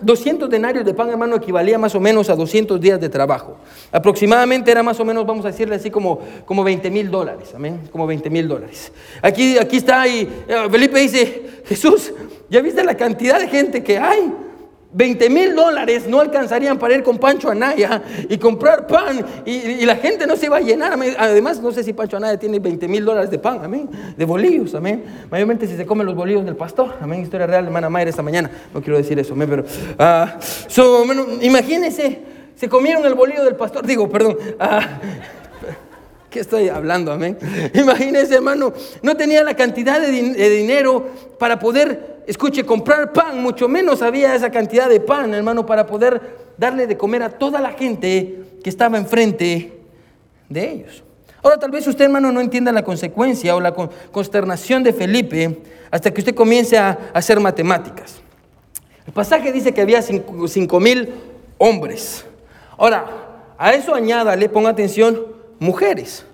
[0.00, 3.56] 200 denarios de pan, hermano, equivalía más o menos a 200 días de trabajo.
[3.92, 7.52] Aproximadamente era más o menos, vamos a decirle así, como, como 20 mil dólares.
[7.54, 7.80] Amén.
[7.92, 8.90] Como 20 mil dólares.
[9.20, 12.12] Aquí, aquí está y eh, Felipe dice, Jesús,
[12.48, 14.32] ¿ya viste la cantidad de gente que hay?
[14.92, 19.96] 20 mil dólares no alcanzarían para ir con Pancho Anaya y comprar pan y, la
[19.96, 20.98] gente no se iba a llenar.
[21.18, 24.74] Además, no sé si Pancho Anaya tiene 20 mil dólares de pan, amén, de bolillos,
[24.74, 25.04] amén.
[25.30, 27.22] Mayormente si se comen los bolillos del pastor, amén.
[27.22, 28.50] Historia real, hermana Mayer, esta mañana.
[28.74, 32.20] No quiero decir eso, amén, pero uh, imagínense,
[32.56, 34.36] se comieron el bolillo del pastor, digo, perdón.
[34.58, 35.40] Uh,
[36.30, 37.10] ¿Qué estoy hablando?
[37.10, 37.36] Amén.
[37.74, 38.72] Imagínense, hermano,
[39.02, 41.08] no tenía la cantidad de, dinero
[41.40, 46.52] para poder, escuche, comprar pan, mucho menos había esa cantidad de pan, hermano, para poder
[46.56, 49.78] darle de comer a toda la gente que estaba enfrente
[50.48, 51.02] de ellos.
[51.42, 55.58] Ahora, tal vez usted, hermano, no entienda la consecuencia o la consternación de Felipe
[55.90, 58.20] hasta que usted comience a hacer matemáticas.
[59.06, 61.08] El pasaje dice que había cinco mil
[61.58, 62.24] hombres.
[62.76, 63.06] Ahora,
[63.56, 65.26] a eso añádale, ponga atención,
[65.58, 66.24] mujeres.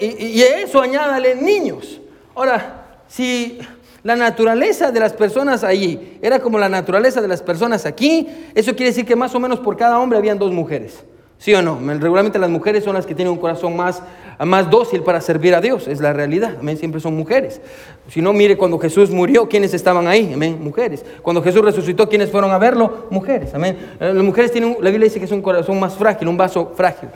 [0.00, 2.00] y, a eso añádale niños.
[2.34, 3.58] Ahora, si
[4.06, 8.76] la naturaleza de las personas allí era como la naturaleza de las personas aquí, eso
[8.76, 11.02] quiere decir que más o menos por cada hombre habían dos mujeres.
[11.38, 11.80] ¿Sí o no?
[11.80, 14.00] Regularmente las mujeres son las que tienen un corazón más,
[14.38, 16.54] más dócil para servir a Dios, es la realidad.
[16.60, 17.60] Amén, siempre son mujeres.
[18.08, 20.30] Si no, mire cuando Jesús murió, ¿quiénes estaban ahí?
[20.32, 21.04] Amén, mujeres.
[21.20, 23.08] Cuando Jesús resucitó, ¿quiénes fueron a verlo?
[23.10, 23.52] Mujeres.
[23.54, 23.76] Amén.
[23.98, 26.74] Eh, las mujeres tienen, la Biblia dice que es un corazón más frágil, un vaso
[26.76, 27.08] frágil.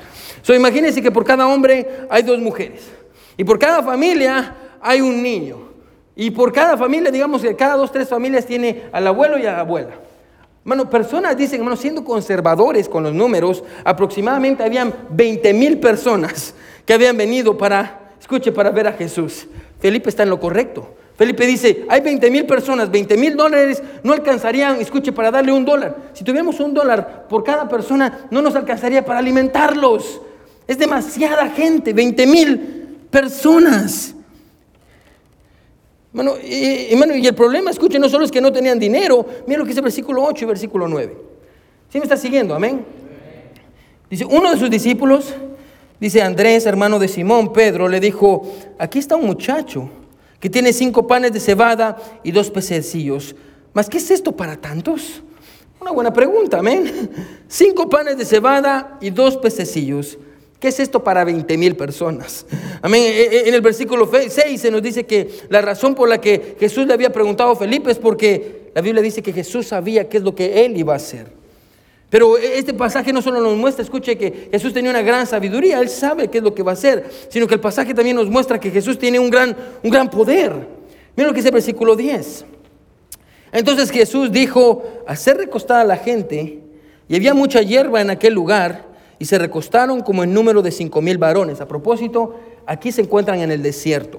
[0.43, 2.83] So, imagínense que por cada hombre hay dos mujeres.
[3.37, 5.70] Y por cada familia hay un niño.
[6.21, 9.53] Y por cada familia, digamos que cada dos, tres familias tiene al abuelo y a
[9.53, 9.93] la abuela.
[10.63, 16.55] Hermano, personas dicen, hermano, siendo conservadores con los números, aproximadamente habían 20 mil personas
[16.85, 19.47] que habían venido para, escuche, para ver a Jesús.
[19.79, 20.95] Felipe está en lo correcto.
[21.17, 25.65] Felipe dice, hay 20 mil personas, 20 mil dólares no alcanzarían, escuche, para darle un
[25.65, 25.97] dólar.
[26.13, 30.21] Si tuviéramos un dólar por cada persona, no nos alcanzaría para alimentarlos.
[30.67, 34.17] Es demasiada gente, 20 mil personas.
[36.13, 39.65] Bueno, y, y, el problema, escuche, no solo es que no tenían dinero, mira lo
[39.65, 41.17] que dice el versículo 8 y versículo 9.
[41.89, 42.55] ¿Sí me está siguiendo?
[42.55, 42.85] Amén.
[44.09, 45.35] Dice, uno de sus discípulos,
[46.01, 48.43] dice Andrés, hermano de Simón, Pedro, le dijo,
[48.79, 49.89] aquí está un muchacho
[50.41, 53.37] que tiene cinco panes de cebada y dos pececillos.
[53.73, 55.23] ¿Mas qué es esto para tantos?
[55.81, 57.11] Una buena pregunta, amén.
[57.49, 60.19] Cinco panes de cebada y dos pececillos.
[60.61, 62.45] ¿Qué es esto para 20 mil personas?
[62.83, 63.03] Amén.
[63.03, 66.57] E, e, en el versículo 6 se nos dice que la razón por la que
[66.61, 70.19] Jesús le había preguntado a Felipe es porque la Biblia dice que Jesús sabía qué
[70.19, 71.29] es lo que él iba a hacer.
[72.11, 75.81] Pero e, este pasaje no solo nos muestra, escuche que Jesús tenía una gran sabiduría,
[75.81, 78.29] él sabe qué es lo que va a hacer, sino que el pasaje también nos
[78.29, 80.53] muestra que Jesús tiene un gran, un gran poder.
[81.17, 82.45] Mira lo que dice el versículo 10.
[83.53, 86.59] Entonces Jesús dijo, hacer recostar a la gente,
[87.09, 88.90] y había mucha hierba en aquel lugar,
[89.21, 91.61] y se recostaron como en número de cinco mil varones.
[91.61, 92.35] A propósito,
[92.67, 94.19] aquí se encuentran en el desierto.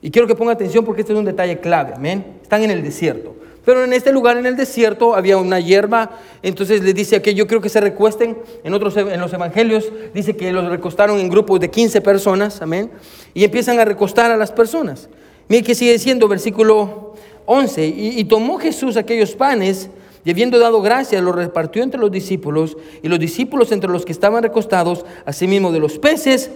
[0.00, 2.38] Y quiero que ponga atención porque este es un detalle clave, amén.
[2.42, 3.36] Están en el desierto.
[3.66, 6.18] Pero en este lugar, en el desierto, había una hierba.
[6.42, 8.38] Entonces le dice que yo creo que se recuesten.
[8.64, 12.90] En, otros, en los evangelios dice que los recostaron en grupos de 15 personas, amén.
[13.34, 15.10] Y empiezan a recostar a las personas.
[15.48, 17.86] Mire que sigue diciendo, versículo 11.
[17.86, 19.90] Y, y tomó Jesús aquellos panes
[20.24, 24.12] y habiendo dado gracias, lo repartió entre los discípulos, y los discípulos entre los que
[24.12, 26.50] estaban recostados, asimismo de los peces,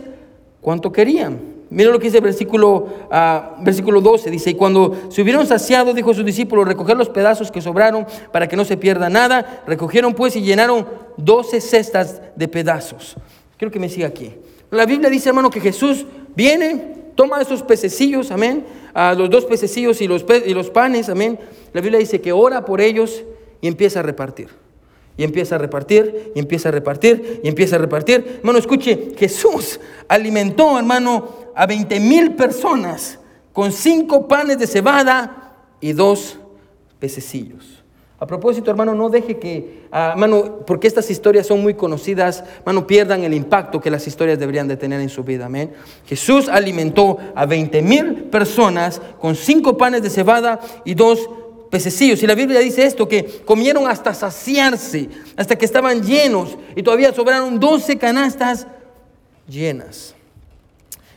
[0.60, 1.58] cuánto querían.
[1.70, 4.30] Mira lo que dice el versículo, uh, versículo 12.
[4.30, 8.06] Dice, y cuando se hubieron saciado, dijo a sus discípulos, recoger los pedazos que sobraron
[8.32, 9.62] para que no se pierda nada.
[9.66, 10.86] Recogieron pues y llenaron
[11.18, 13.16] doce cestas de pedazos.
[13.58, 14.32] Quiero que me siga aquí.
[14.70, 20.00] La Biblia dice, hermano, que Jesús viene, toma esos pececillos, amén, a los dos pececillos
[20.00, 21.38] y los, y los panes, amén.
[21.74, 23.24] La Biblia dice que ora por ellos
[23.60, 24.48] y empieza a repartir.
[25.16, 28.36] Y empieza a repartir, y empieza a repartir, y empieza a repartir.
[28.38, 33.18] Hermano, escuche, Jesús alimentó, hermano, a 20 mil personas
[33.52, 36.38] con cinco panes de cebada y dos
[37.00, 37.78] pececillos.
[38.20, 42.84] A propósito, hermano, no deje que, ah, hermano, porque estas historias son muy conocidas, hermano,
[42.84, 45.72] pierdan el impacto que las historias deberían de tener en su vida, amén.
[46.04, 51.30] Jesús alimentó a 20 mil personas con cinco panes de cebada y dos
[51.70, 52.22] pececillos.
[52.22, 57.12] Y la Biblia dice esto, que comieron hasta saciarse, hasta que estaban llenos y todavía
[57.12, 58.66] sobraron 12 canastas
[59.48, 60.14] llenas.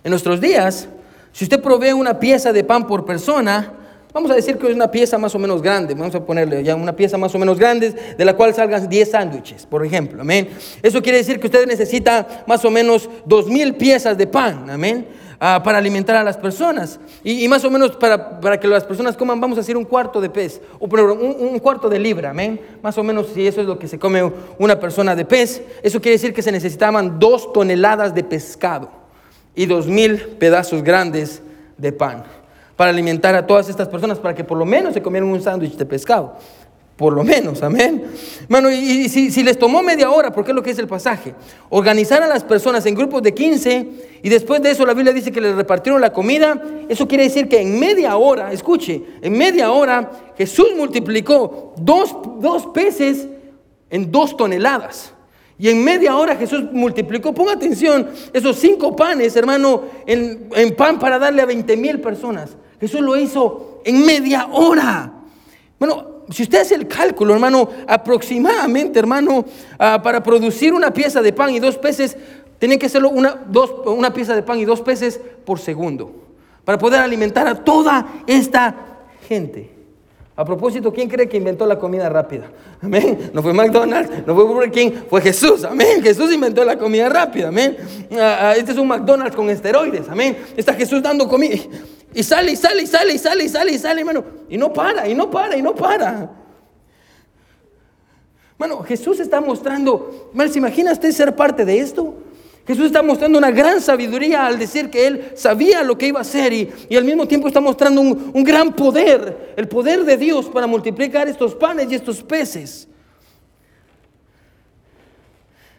[0.04, 0.88] En nuestros días,
[1.32, 3.78] si usted provee una pieza de pan por persona,
[4.14, 6.76] Vamos a decir que es una pieza más o menos grande, vamos a ponerle ya
[6.76, 10.50] una pieza más o menos grande de la cual salgan 10 sándwiches, por ejemplo, amén.
[10.84, 15.08] Eso quiere decir que usted necesita más o menos 2.000 piezas de pan, amén,
[15.41, 17.01] ah, para alimentar a las personas.
[17.23, 20.21] Y, más o menos para, para, que las personas coman, vamos a decir un cuarto
[20.21, 22.62] de pez, o un, un cuarto de libra, amén.
[22.82, 25.99] Más o menos si eso es lo que se come una persona de pez, eso
[25.99, 28.89] quiere decir que se necesitaban dos toneladas de pescado
[29.54, 31.41] y 2.000 pedazos grandes
[31.77, 32.23] de pan
[32.82, 35.75] para alimentar a todas estas personas, para que por lo menos se comieran un sándwich
[35.75, 36.36] de pescado.
[37.02, 38.04] Por lo menos, amén.
[38.48, 41.34] Bueno, y, si, les tomó media hora, porque es lo que es el pasaje,
[41.70, 43.88] organizar a las personas en grupos de 15
[44.22, 47.50] y después de eso la Biblia dice que les repartieron la comida, eso quiere decir
[47.50, 53.28] que en media hora, escuche, en media hora Jesús multiplicó dos, dos peces
[53.90, 55.12] en dos toneladas.
[55.58, 61.00] Y en media hora Jesús multiplicó, ponga atención, esos cinco panes, hermano, en, en pan
[61.00, 62.52] para darle a 20 mil personas.
[62.80, 65.14] Jesús lo hizo en media hora.
[65.80, 69.46] Bueno, si usted hace el cálculo, hermano, aproximadamente, hermano,
[69.78, 72.17] ah, para producir una pieza de pan y dos peces,
[72.60, 76.12] tiene que hacerlo una, dos, una pieza de pan y dos peces por segundo,
[76.63, 78.76] para poder alimentar a toda esta
[79.28, 79.82] gente.
[80.36, 82.50] A propósito, ¿quién cree que inventó la comida rápida?
[82.82, 83.32] Amén.
[83.34, 85.63] No fue McDonald's, no fue Burger King, fue Jesús.
[85.65, 86.02] Amén.
[86.02, 87.50] Jesús inventó la comida rápida.
[87.50, 87.78] Amén.
[88.13, 90.08] Ah, ah, este es un McDonald's con esteroides.
[90.08, 90.38] Amén.
[90.56, 91.58] Está Jesús dando comida.
[92.13, 94.24] Y sale, y sale, y sale, y sale, y sale, y sale, hermano.
[94.50, 96.30] Y no para, y no para, y no para.
[98.58, 102.15] Bueno, Jesús está mostrando, hermano, ¿se imagina usted ser parte de esto?
[102.67, 106.21] Jesús está mostrando una gran sabiduría al decir que Él sabía lo que iba a
[106.21, 110.45] hacer y, al mismo tiempo está mostrando un, un, gran poder, el poder de Dios
[110.47, 112.88] para multiplicar estos panes y estos peces.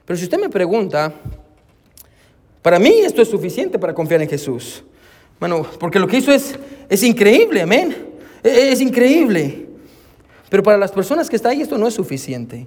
[0.05, 1.12] Pero si usted me pregunta,
[2.61, 4.83] para mí esto es suficiente para confiar en Jesús.
[5.42, 6.57] Bueno, porque lo que hizo es,
[6.88, 7.96] es increíble, amén.
[8.44, 9.66] Es, increíble.
[10.48, 12.64] Pero para las personas que están ahí esto no es suficiente.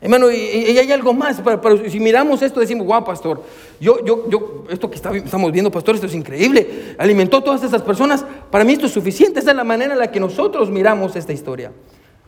[0.00, 1.40] Hermano, y, hay algo más.
[1.88, 3.44] Si miramos esto, decimos, wow, pastor,
[3.80, 6.96] yo, yo, yo, esto que estamos viendo, pastor, esto es increíble.
[6.98, 8.26] Alimentó todas estas personas.
[8.50, 9.38] Para mí esto es suficiente.
[9.38, 11.70] Esa es la manera en la que nosotros miramos esta historia.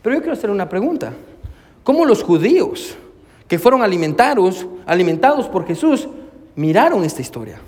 [0.01, 1.11] Pero yo quiero hacer una pregunta.
[1.83, 2.95] ¿Cómo los judíos
[3.49, 6.07] que fueron alimentados, alimentados por Jesús,
[6.55, 7.59] miraron esta historia?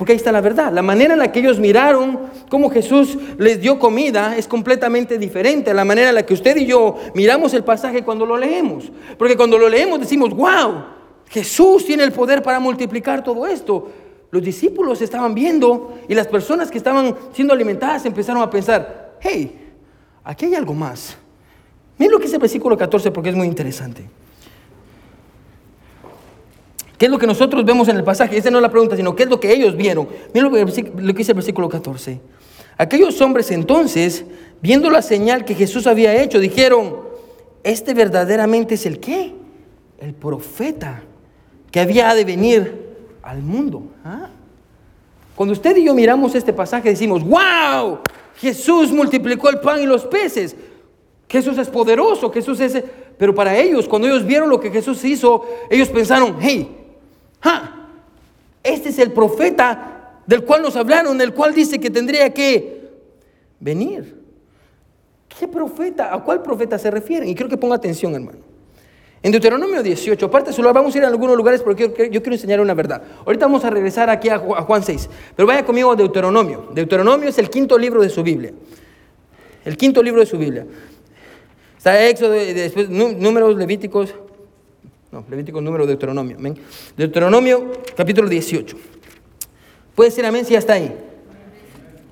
[0.00, 0.72] Porque ahí está la verdad.
[0.72, 5.72] La manera en la que ellos miraron cómo Jesús les dio comida es completamente diferente
[5.72, 8.90] a la manera en la que usted y yo miramos el pasaje cuando lo leemos.
[9.18, 10.84] Porque cuando lo leemos decimos, wow,
[11.28, 13.90] Jesús tiene el poder para multiplicar todo esto.
[14.30, 19.70] Los discípulos estaban viendo y las personas que estaban siendo alimentadas empezaron a pensar, hey,
[20.24, 21.14] aquí hay algo más.
[21.98, 24.08] Miren lo que dice el versículo 14 porque es muy interesante.
[27.00, 28.36] ¿Qué es lo que nosotros vemos en el pasaje?
[28.36, 30.06] Esa no es la pregunta, sino qué es lo que ellos vieron.
[30.34, 32.20] Miren lo que dice el versículo 14.
[32.76, 34.26] Aquellos hombres entonces,
[34.60, 36.98] viendo la señal que Jesús había hecho, dijeron,
[37.62, 39.32] este verdaderamente es el qué?
[39.98, 41.02] El profeta
[41.70, 42.90] que había de venir
[43.22, 43.84] al mundo.
[44.04, 44.28] ¿Ah?
[45.34, 48.00] Cuando usted y yo miramos este pasaje decimos, wow,
[48.36, 50.54] Jesús multiplicó el pan y los peces.
[51.30, 52.84] Jesús es poderoso, Jesús es...
[53.16, 56.76] Pero para ellos, cuando ellos vieron lo que Jesús hizo, ellos pensaron, hey,
[58.62, 62.88] este es el profeta del cual nos hablaron, del cual dice que tendría que
[63.58, 64.20] venir.
[65.38, 66.12] ¿Qué profeta?
[66.12, 67.28] ¿A cuál profeta se refieren?
[67.28, 68.38] Y quiero que ponga atención, hermano.
[69.22, 72.32] En Deuteronomio 18, aparte solo vamos a ir a algunos lugares porque yo, yo, quiero
[72.32, 73.02] enseñar una verdad.
[73.26, 76.68] Ahorita vamos a regresar aquí a Juan 6, pero vaya conmigo a Deuteronomio.
[76.72, 78.52] Deuteronomio es el quinto libro de su Biblia.
[79.64, 80.66] El quinto libro de su Biblia.
[81.76, 84.14] Está Éxodo, después números levíticos,
[85.12, 86.36] no, Levítico número Deuteronomio.
[86.38, 86.56] Amén.
[86.96, 88.76] Deuteronomio capítulo 18.
[89.94, 90.94] ¿Puede decir amén si ya está ahí?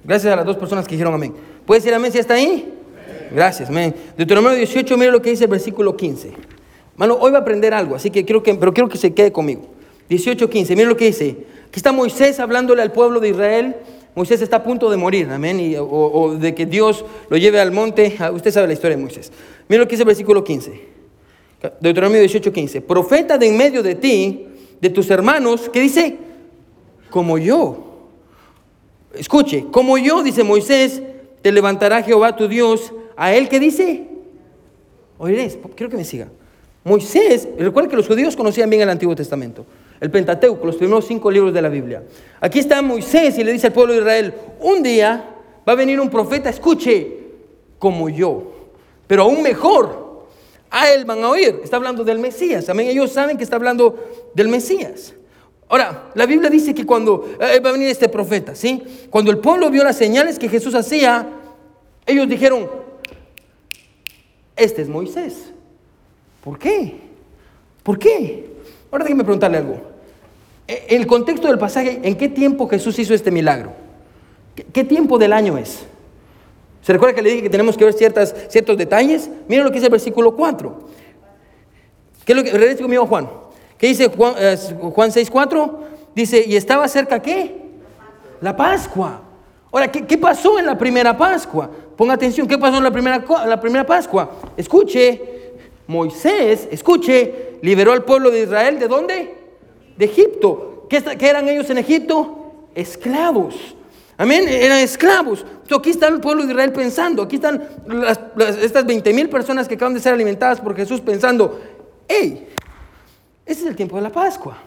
[0.04, 1.32] Gracias a las dos personas que dijeron amén.
[1.64, 2.74] ¿Puede decir amén si ya está ahí?
[3.30, 3.94] Gracias, amén.
[4.16, 6.32] Deuteronomio 18, mire lo que dice el versículo 15.
[6.96, 9.30] Mano, hoy va a aprender algo, así que quiero que, pero quiero que se quede
[9.30, 9.68] conmigo.
[10.08, 11.36] 18, 15, mire lo que dice.
[11.68, 13.76] Aquí está Moisés hablándole al pueblo de Israel.
[14.16, 17.70] Moisés está a punto de morir, amén, y, o, de que Dios lo lleve al
[17.70, 18.16] monte.
[18.18, 19.30] Ah, usted sabe la historia de Moisés.
[19.68, 20.97] Mira lo que dice el versículo 15.
[21.80, 22.80] Deuteronomio 18, 15.
[22.82, 24.46] Profeta de en medio de ti,
[24.80, 26.16] de tus hermanos, ¿qué dice?
[27.10, 27.84] Como yo.
[29.14, 31.02] Escuche, como yo, dice Moisés,
[31.42, 32.92] te levantará Jehová tu Dios.
[33.16, 34.06] ¿A él qué dice?
[35.18, 36.28] Oiréis, quiero que me siga.
[36.84, 39.66] Moisés, recuerda que los judíos conocían bien el Antiguo Testamento,
[40.00, 42.04] el Pentateuco, los primeros cinco libros de la Biblia.
[42.40, 45.36] Aquí está Moisés y le dice al pueblo de Israel, un día
[45.68, 47.18] va a venir un profeta, escuche,
[47.78, 48.52] como yo,
[49.06, 50.07] pero aún mejor,
[50.70, 51.60] a él van a oír.
[51.62, 53.96] Está hablando del Mesías, también ellos saben que está hablando
[54.34, 55.14] del Mesías.
[55.68, 58.82] Ahora, la Biblia dice que cuando eh, va a venir este profeta, ¿sí?
[59.10, 61.28] Cuando el pueblo vio las señales que Jesús hacía,
[62.06, 62.68] ellos dijeron,
[64.56, 65.52] este es Moisés.
[66.42, 66.96] ¿Por qué?
[67.82, 68.46] ¿Por qué?
[68.90, 69.80] Ahora déjeme preguntarle algo.
[70.66, 73.72] E, el contexto del pasaje, ¿en qué tiempo Jesús hizo este milagro?
[74.72, 75.80] ¿Qué, tiempo del año es?
[76.88, 79.28] ¿Se recuerda que le dije que tenemos que ver ciertas, ciertos detalles?
[79.46, 80.74] Miren lo que dice el versículo 4.
[82.24, 83.28] ¿Qué es lo que, regrese conmigo Juan.
[83.76, 84.56] ¿Qué dice Juan, eh,
[84.94, 85.80] Juan 6, 4?
[86.14, 87.60] Dice, ¿y estaba cerca qué?
[88.40, 89.20] La Pascua.
[89.70, 91.70] Ahora, ¿qué, ¿qué, pasó en la primera Pascua?
[91.94, 94.30] Ponga atención, ¿qué pasó en la primera, la primera Pascua?
[94.56, 95.52] Escuche,
[95.86, 99.34] Moisés, escuche, liberó al pueblo de Israel de dónde?
[99.94, 100.86] De Egipto.
[100.88, 102.70] ¿Qué, eran ellos en Egipto?
[102.74, 103.76] Esclavos.
[104.20, 105.42] Amén, eran esclavos.
[105.42, 107.62] Entonces, aquí está el pueblo de Israel pensando, aquí están
[108.60, 111.60] estas 20 mil personas que acaban de ser alimentadas por Jesús pensando,
[112.08, 112.48] hey,
[113.46, 114.58] ese es el tiempo de la Pascua.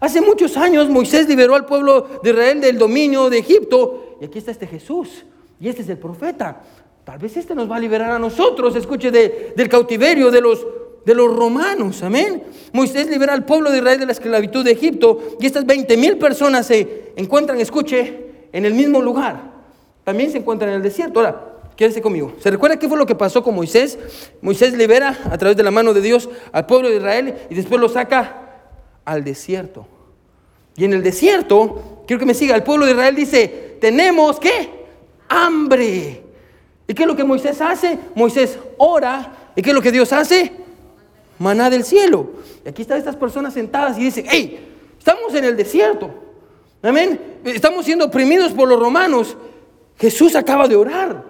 [0.00, 4.38] Hace muchos años Moisés liberó al pueblo de Israel del dominio de Egipto y aquí
[4.38, 5.26] está este Jesús
[5.60, 6.62] y este es el profeta.
[7.04, 10.66] Tal vez este nos va a liberar a nosotros, escuche, del cautiverio de los,
[11.04, 12.44] de los romanos, amén.
[12.72, 16.16] Moisés libera al pueblo de Israel de la esclavitud de Egipto y estas 20 mil
[16.16, 19.38] personas se encuentran, escuche, en el mismo lugar.
[20.02, 21.20] También se encuentran en el desierto.
[21.20, 22.32] Ahora, quédese conmigo.
[22.40, 23.98] ¿Se recuerda qué fue lo que pasó con Moisés?
[24.40, 27.78] Moisés libera a través de la mano de Dios al pueblo de Israel y después
[27.78, 28.62] lo saca
[29.04, 29.86] al desierto.
[30.74, 34.70] Y en el desierto, quiero que me siga, el pueblo de Israel dice, tenemos que
[35.28, 36.22] hambre.
[36.88, 37.98] ¿Y qué es lo que Moisés hace?
[38.14, 39.50] Moisés ora.
[39.54, 40.50] ¿Y qué es lo que Dios hace?
[41.38, 42.30] Maná del cielo.
[42.64, 44.66] Y aquí están estas personas sentadas y dicen, hey,
[44.98, 46.25] estamos en el desierto.
[46.82, 47.20] Amén.
[47.44, 49.36] Estamos siendo oprimidos por los romanos.
[49.98, 51.24] Jesús acaba de orar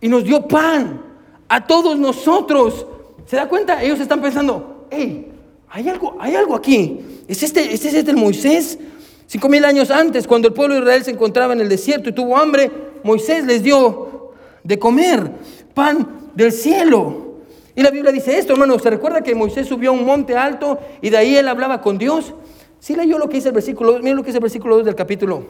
[0.00, 1.02] y nos dio pan
[1.48, 2.86] a todos nosotros.
[3.26, 3.82] ¿Se da cuenta?
[3.82, 5.32] Ellos están pensando, hey,
[5.68, 7.00] hay algo, hay algo aquí.
[7.26, 8.78] ¿Es este, ¿Es este el Moisés?
[9.26, 12.12] Cinco mil años antes, cuando el pueblo de Israel se encontraba en el desierto y
[12.12, 12.70] tuvo hambre,
[13.02, 14.30] Moisés les dio
[14.62, 15.32] de comer,
[15.74, 17.40] pan del cielo.
[17.74, 20.78] Y la Biblia dice esto, hermano, ¿se recuerda que Moisés subió a un monte alto
[21.02, 22.34] y de ahí él hablaba con Dios?
[22.80, 24.84] Sí leyó lo que dice el versículo 2, miren lo que dice el versículo 2
[24.84, 25.44] del capítulo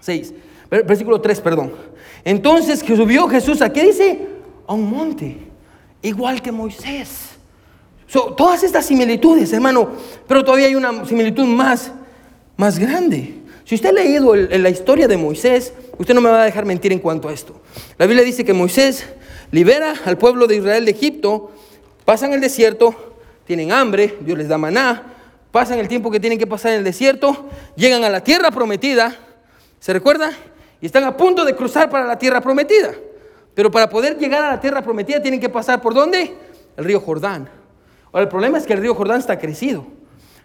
[0.00, 0.34] 6,
[0.70, 1.72] versículo 3, perdón.
[2.24, 4.26] Entonces subió Jesús, ¿a qué dice?
[4.66, 5.38] A un monte,
[6.02, 7.30] igual que Moisés.
[8.36, 9.90] todas estas similitudes, hermano,
[10.26, 11.92] pero todavía hay una similitud más,
[12.56, 13.34] más grande.
[13.64, 16.92] Si usted ha leído la historia de Moisés, usted no me va a dejar mentir
[16.92, 17.60] en cuanto a esto.
[17.96, 19.06] La Biblia dice que Moisés
[19.50, 21.52] libera al pueblo de Israel de Egipto,
[22.04, 23.14] pasan el desierto,
[23.46, 25.11] tienen hambre, Dios les da maná,
[25.52, 29.14] pasan el tiempo que tienen que pasar en el desierto, llegan a la tierra prometida,
[29.78, 30.32] ¿se recuerda?
[30.80, 32.92] Y están a punto de cruzar para la tierra prometida.
[33.54, 36.34] Pero para poder llegar a la tierra prometida tienen que pasar por dónde?
[36.76, 37.48] El río Jordán.
[38.06, 39.86] Ahora el problema es que el río Jordán está crecido.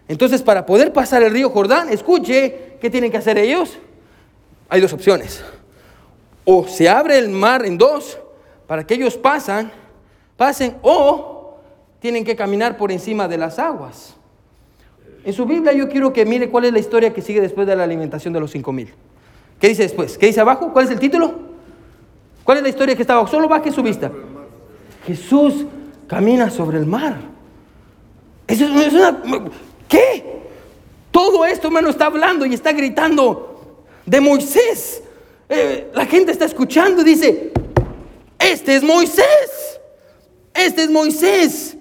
[0.06, 3.78] Entonces, para poder pasar el río Jordán, escuche, ¿qué tienen que hacer ellos?
[4.68, 5.42] Hay dos opciones.
[6.44, 8.18] O se abre el mar en dos
[8.66, 9.72] para que ellos pasan,
[10.36, 11.58] pasen, o
[11.98, 14.17] tienen que caminar por encima de las aguas.
[15.24, 17.76] En su Biblia yo quiero que mire cuál es la historia que sigue después de
[17.76, 18.92] la alimentación de los cinco mil.
[19.60, 20.16] ¿Qué dice después?
[20.16, 20.72] ¿Qué dice abajo?
[20.72, 21.34] ¿Cuál es el título?
[22.44, 23.28] ¿Cuál es la historia que está abajo?
[23.28, 24.10] Solo baje su vista.
[25.06, 25.66] Jesús
[26.06, 27.18] camina sobre el mar.
[28.46, 29.22] Eso es una,
[29.88, 30.24] ¿Qué?
[31.10, 35.02] Todo esto, hermano, está hablando y está gritando de Moisés.
[35.48, 37.52] Eh, la gente está escuchando y dice,
[38.38, 39.80] este es Moisés.
[40.54, 41.76] Este es Moisés.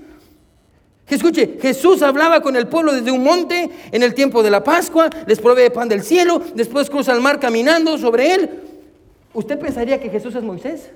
[1.10, 5.10] Escuche, Jesús hablaba con el pueblo desde un monte en el tiempo de la Pascua,
[5.26, 8.50] les provee pan del cielo, después cruza el mar caminando sobre él.
[9.34, 10.90] ¿Usted pensaría que Jesús es Moisés?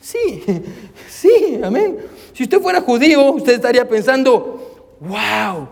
[0.00, 0.42] Sí,
[1.10, 1.98] sí, amén.
[2.32, 5.68] Si usted fuera judío, usted estaría pensando, wow,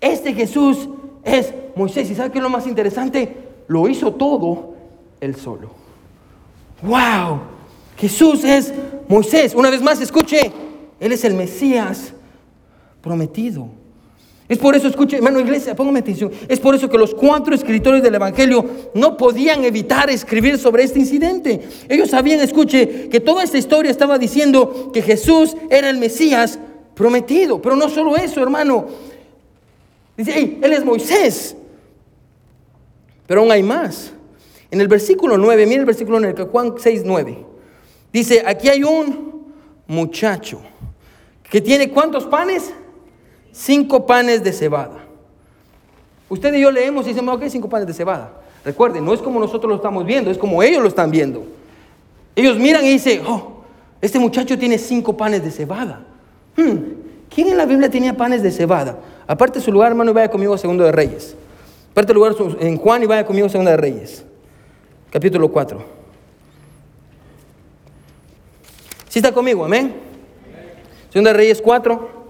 [0.00, 0.88] este Jesús
[1.24, 2.10] es Moisés.
[2.10, 3.36] ¿Y sabe qué es lo más interesante?
[3.66, 4.74] Lo hizo todo
[5.20, 5.70] él solo.
[6.82, 7.40] ¡Wow!
[7.96, 8.72] Jesús es
[9.08, 9.54] Moisés.
[9.54, 10.50] Una vez más, escuche,
[10.98, 12.12] Él es el Mesías
[13.02, 13.68] prometido.
[14.48, 16.30] Es por eso, escuche, hermano iglesia, póngame atención.
[16.48, 20.98] Es por eso que los cuatro escritores del Evangelio no podían evitar escribir sobre este
[20.98, 21.60] incidente.
[21.88, 26.58] Ellos sabían, escuche, que toda esta historia estaba diciendo que Jesús era el Mesías
[26.94, 27.62] prometido.
[27.62, 28.86] Pero no solo eso, hermano.
[30.16, 31.56] Dice, Él es Moisés.
[33.26, 34.12] Pero aún hay más.
[34.70, 37.38] En el versículo 9, mire el versículo 9, Juan 6, 9.
[38.12, 39.46] Dice, aquí hay un
[39.86, 40.60] muchacho
[41.48, 42.72] que tiene cuántos panes?
[43.52, 45.04] Cinco panes de cebada.
[46.28, 48.32] Usted y yo leemos y decimos, ok, cinco panes de cebada.
[48.64, 51.44] Recuerden, no es como nosotros lo estamos viendo, es como ellos lo están viendo.
[52.34, 53.62] Ellos miran y dicen, oh,
[54.00, 56.04] este muchacho tiene cinco panes de cebada.
[56.56, 56.76] Hmm,
[57.34, 58.98] ¿Quién en la Biblia tenía panes de cebada?
[59.26, 61.36] Aparte su lugar, hermano, y vaya conmigo a Segundo de Reyes.
[61.90, 64.24] Aparte el lugar en Juan y vaya conmigo a Segundo de Reyes.
[65.10, 65.84] Capítulo 4.
[69.08, 69.64] ¿Sí está conmigo?
[69.64, 69.94] Amén.
[71.10, 72.21] Segunda de Reyes 4.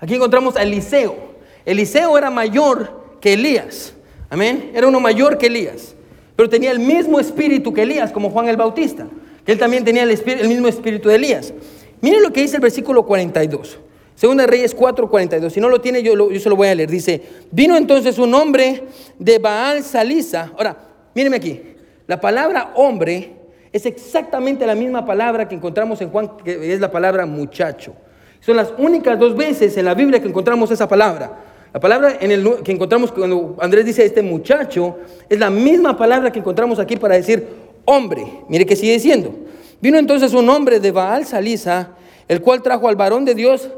[0.00, 1.16] Aquí encontramos a Eliseo.
[1.64, 3.94] Eliseo era mayor que Elías.
[4.30, 4.72] Amén.
[4.74, 5.94] Era uno mayor que Elías.
[6.36, 9.06] Pero tenía el mismo espíritu que Elías, como Juan el Bautista.
[9.44, 11.52] Que él también tenía el, mismo espíritu de Elías.
[12.00, 13.78] Miren lo que dice el versículo 42.
[14.14, 15.52] Segunda Reyes 4, 42.
[15.52, 16.90] Si no lo tiene, yo, yo se lo voy a leer.
[16.90, 18.84] Dice, vino entonces un hombre
[19.18, 20.52] de Baal Salisa.
[20.56, 20.76] Ahora,
[21.14, 21.62] mírenme aquí.
[22.06, 23.32] La palabra hombre
[23.72, 27.94] es exactamente la misma palabra que encontramos en Juan, que es la palabra muchacho.
[28.40, 31.44] Son las únicas dos veces en la Biblia que encontramos esa palabra.
[31.72, 34.96] La palabra en el, que encontramos cuando Andrés dice este muchacho
[35.28, 37.46] es la misma palabra que encontramos aquí para decir
[37.84, 38.26] hombre.
[38.48, 39.34] Mire que sigue diciendo.
[39.80, 41.90] Vino entonces un hombre de Baal Salisa,
[42.28, 43.68] el cual trajo al varón de Dios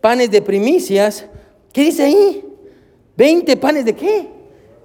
[0.00, 1.26] panes de primicias.
[1.72, 2.44] ¿Qué dice ahí?
[3.16, 4.28] ¿Veinte panes de qué?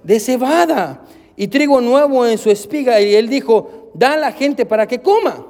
[0.02, 1.04] De cebada
[1.36, 3.00] y trigo nuevo en su espiga.
[3.00, 5.46] Y él dijo, da a la gente para que coma.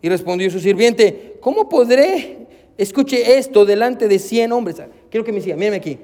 [0.00, 2.46] Y respondió su sirviente, ¿cómo podré
[2.78, 4.76] Escuche esto delante de 100 hombres.
[5.10, 5.98] Quiero que me siga, mírame aquí.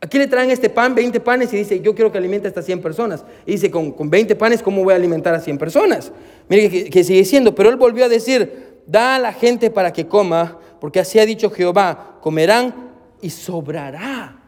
[0.00, 2.66] Aquí le traen este pan, 20 panes, y dice, yo quiero que alimente a estas
[2.66, 3.24] 100 personas.
[3.46, 6.10] Y dice, con, con 20 panes, ¿cómo voy a alimentar a 100 personas?
[6.48, 10.08] Mire que, sigue diciendo, pero él volvió a decir, da a la gente para que
[10.08, 12.74] coma, porque así ha dicho Jehová, comerán
[13.20, 14.40] y sobrará.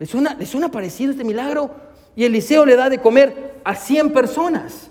[0.00, 1.70] ¿Les suena, ¿Les suena parecido este milagro?
[2.16, 4.88] Y Eliseo le da de comer a 100 personas.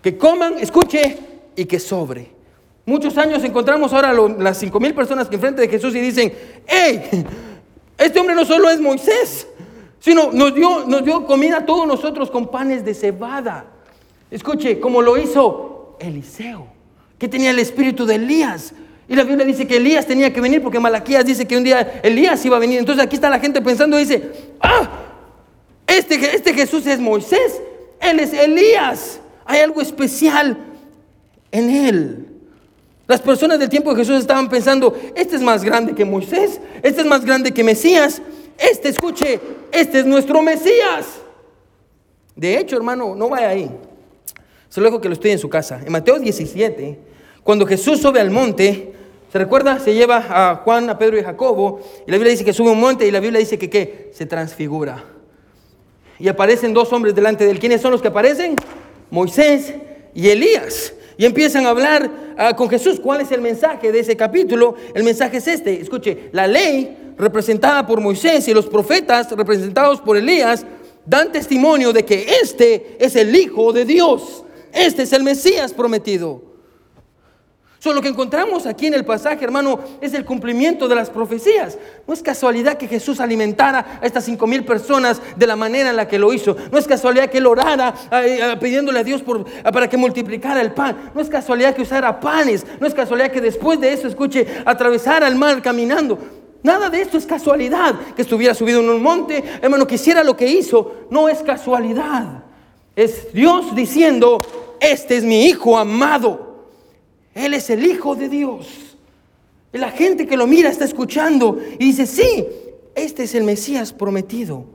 [0.00, 1.18] Que coman, escuche,
[1.54, 2.41] y que sobre.
[2.84, 6.32] Muchos años encontramos ahora las cinco mil personas que enfrente de Jesús y dicen,
[6.66, 7.24] hey,
[7.98, 9.46] este hombre no solo es Moisés,
[10.00, 13.66] sino nos dio, nos dio comida a todos nosotros con panes de cebada.
[14.30, 16.66] Escuche, como lo hizo Eliseo,
[17.18, 18.74] que tenía el espíritu de Elías.
[19.08, 22.00] Y la Biblia dice que Elías tenía que venir porque Malaquías dice que un día
[22.02, 22.80] Elías iba a venir.
[22.80, 24.88] Entonces aquí está la gente pensando y dice, ah,
[25.86, 27.60] este, este Jesús es Moisés,
[28.00, 29.20] él es Elías.
[29.44, 30.56] Hay algo especial
[31.52, 32.21] en él.
[33.12, 37.02] Las personas del tiempo de Jesús estaban pensando, este es más grande que Moisés, este
[37.02, 38.22] es más grande que Mesías,
[38.56, 39.38] este, escuche,
[39.70, 41.20] este es nuestro Mesías.
[42.34, 43.70] De hecho, hermano, no vaya ahí.
[44.70, 45.82] Se lo dejo que lo estoy en su casa.
[45.84, 46.98] En Mateo 17,
[47.42, 48.94] cuando Jesús sube al monte,
[49.30, 49.78] ¿se recuerda?
[49.78, 52.70] Se lleva a Juan, a Pedro y a Jacobo, y la Biblia dice que sube
[52.70, 54.10] un monte, y la Biblia dice que ¿qué?
[54.14, 55.04] Se transfigura.
[56.18, 57.58] Y aparecen dos hombres delante de él.
[57.58, 58.56] ¿Quiénes son los que aparecen?
[59.10, 59.74] Moisés
[60.14, 63.00] y Elías y empiezan a hablar ah, con Jesús.
[63.00, 64.74] ¿Cuál es el mensaje de ese capítulo?
[64.94, 65.80] El mensaje es este.
[65.80, 70.64] Escuche, la ley representada por Moisés y los profetas representados por Elías
[71.04, 74.44] dan testimonio de que este es el Hijo de Dios.
[74.72, 76.51] Este es el Mesías prometido.
[77.84, 81.76] Lo que encontramos aquí en el pasaje, hermano, es el cumplimiento de las profecías.
[82.06, 85.96] No es casualidad que Jesús alimentara a estas cinco mil personas de la manera en
[85.96, 86.56] la que lo hizo.
[86.70, 87.92] No es casualidad que él orara
[88.60, 89.22] pidiéndole a Dios
[89.72, 91.10] para que multiplicara el pan.
[91.12, 92.64] No es casualidad que usara panes.
[92.78, 96.18] No es casualidad que después de eso, escuche, atravesara el mar caminando.
[96.62, 97.96] Nada de esto es casualidad.
[98.14, 101.08] Que estuviera subido en un monte, hermano, que hiciera lo que hizo.
[101.10, 102.44] No es casualidad.
[102.94, 104.40] Es Dios diciendo,
[104.78, 106.51] este es mi hijo amado
[107.34, 108.96] él es el Hijo de Dios.
[109.72, 112.46] La gente que lo mira está escuchando y dice, sí,
[112.94, 114.66] este es el Mesías prometido.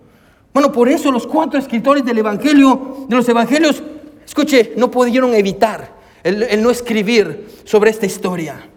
[0.53, 3.83] Bueno, por eso los cuatro escritores del Evangelio, de los Evangelios,
[4.25, 8.67] escuche, no pudieron evitar el, no escribir sobre esta historia.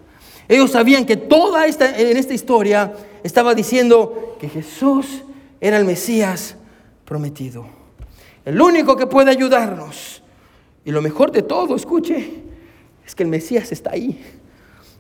[0.47, 5.23] Ellos sabían que toda esta, en esta historia estaba diciendo que Jesús
[5.61, 6.57] era el Mesías
[7.07, 7.67] prometido.
[8.45, 10.23] El único que puede ayudarnos.
[10.85, 12.43] Y lo mejor de todo, escuche,
[13.11, 14.23] es que el Mesías está ahí.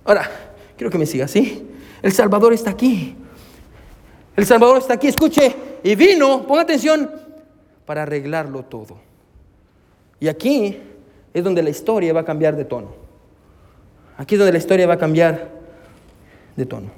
[0.04, 0.28] Ahora,
[0.76, 1.64] quiero que me siga así.
[2.02, 3.14] El Salvador está aquí.
[4.36, 5.54] El Salvador está aquí, escuche.
[5.84, 7.08] Y vino, ponga atención,
[7.86, 8.98] para arreglarlo todo.
[10.18, 10.76] Y aquí
[11.32, 12.88] es donde la historia va a cambiar de tono.
[14.16, 15.48] Aquí es donde la historia va a cambiar
[16.56, 16.90] de tono.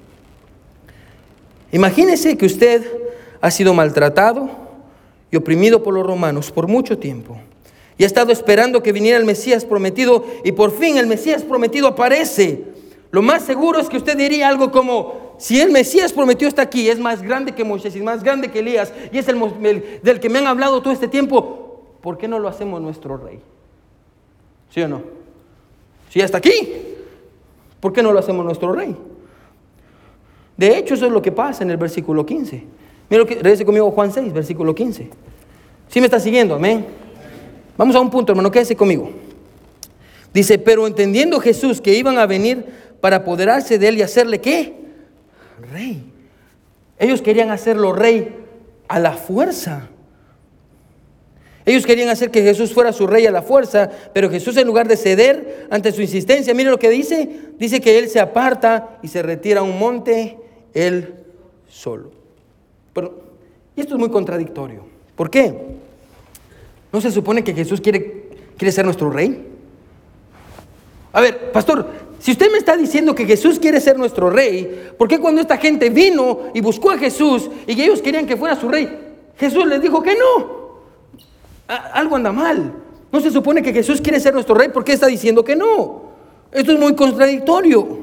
[1.73, 2.87] Imagínese que usted
[3.39, 4.49] ha sido maltratado
[5.31, 7.39] y oprimido por los romanos por mucho tiempo.
[8.03, 11.87] Y ha estado esperando que viniera el Mesías prometido y por fin el Mesías prometido
[11.87, 12.65] aparece.
[13.13, 16.89] Lo más seguro es que usted diría algo como, si el Mesías prometió está aquí,
[16.89, 20.29] es más grande que Moisés, es más grande que Elías y es el, del que
[20.29, 23.39] me han hablado todo este tiempo, ¿por qué no lo hacemos nuestro rey?
[24.71, 25.03] ¿Sí o no?
[26.11, 26.51] Si está aquí,
[27.79, 28.97] ¿por qué no lo hacemos nuestro rey?
[30.57, 32.65] De hecho, eso es lo que pasa en el versículo 15.
[33.11, 35.09] Mira regrese conmigo Juan 6, versículo 15.
[35.87, 36.57] ¿Sí me está siguiendo?
[36.57, 37.01] Amén.
[37.77, 39.11] Vamos a un punto, hermano, quédese conmigo.
[40.33, 42.65] Dice, pero entendiendo Jesús que iban a venir
[43.01, 44.75] para apoderarse de él y hacerle qué?
[45.73, 46.05] Rey.
[46.99, 48.35] Ellos querían hacerlo rey
[48.89, 49.89] a la fuerza.
[51.65, 54.89] Ellos querían hacer que Jesús fuera su rey a la fuerza, pero Jesús en lugar
[54.89, 59.09] de ceder ante su insistencia, mire lo que dice, dice que él se aparta y
[59.09, 60.39] se retira a un monte
[60.75, 61.15] él
[61.69, 62.11] solo.
[62.93, 63.23] Pero
[63.77, 64.85] y esto es muy contradictorio.
[65.17, 65.55] ¿Por qué?
[66.93, 69.47] ¿No se supone que Jesús quiere, quiere ser nuestro rey?
[71.13, 71.87] A ver, pastor,
[72.19, 75.57] si usted me está diciendo que Jesús quiere ser nuestro rey, ¿por qué cuando esta
[75.57, 78.89] gente vino y buscó a Jesús y que ellos querían que fuera su rey,
[79.37, 80.63] Jesús les dijo que no?
[81.67, 82.75] algo anda mal.
[83.11, 86.03] No se supone que Jesús quiere ser nuestro rey, ¿por qué está diciendo que no?
[86.51, 88.03] Esto es muy contradictorio.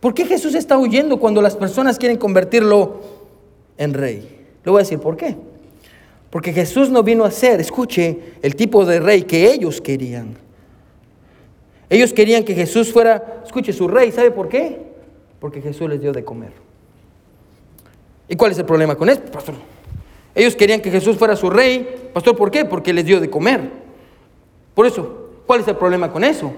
[0.00, 3.00] ¿Por qué Jesús está huyendo cuando las personas quieren convertirlo
[3.76, 4.46] en rey?
[4.64, 5.36] Le voy a decir por qué.
[6.30, 10.36] Porque Jesús no vino a ser, escuche, el tipo de rey que ellos querían.
[11.88, 14.12] Ellos querían que Jesús fuera, escuche, su rey.
[14.12, 14.78] ¿Sabe por qué?
[15.40, 16.52] Porque Jesús les dio de comer.
[18.28, 19.56] ¿Y cuál es el problema con esto, pastor?
[20.34, 22.10] Ellos querían que Jesús fuera su rey.
[22.14, 22.64] Pastor, ¿por qué?
[22.64, 23.68] Porque les dio de comer.
[24.72, 26.52] Por eso, ¿cuál es el problema con eso?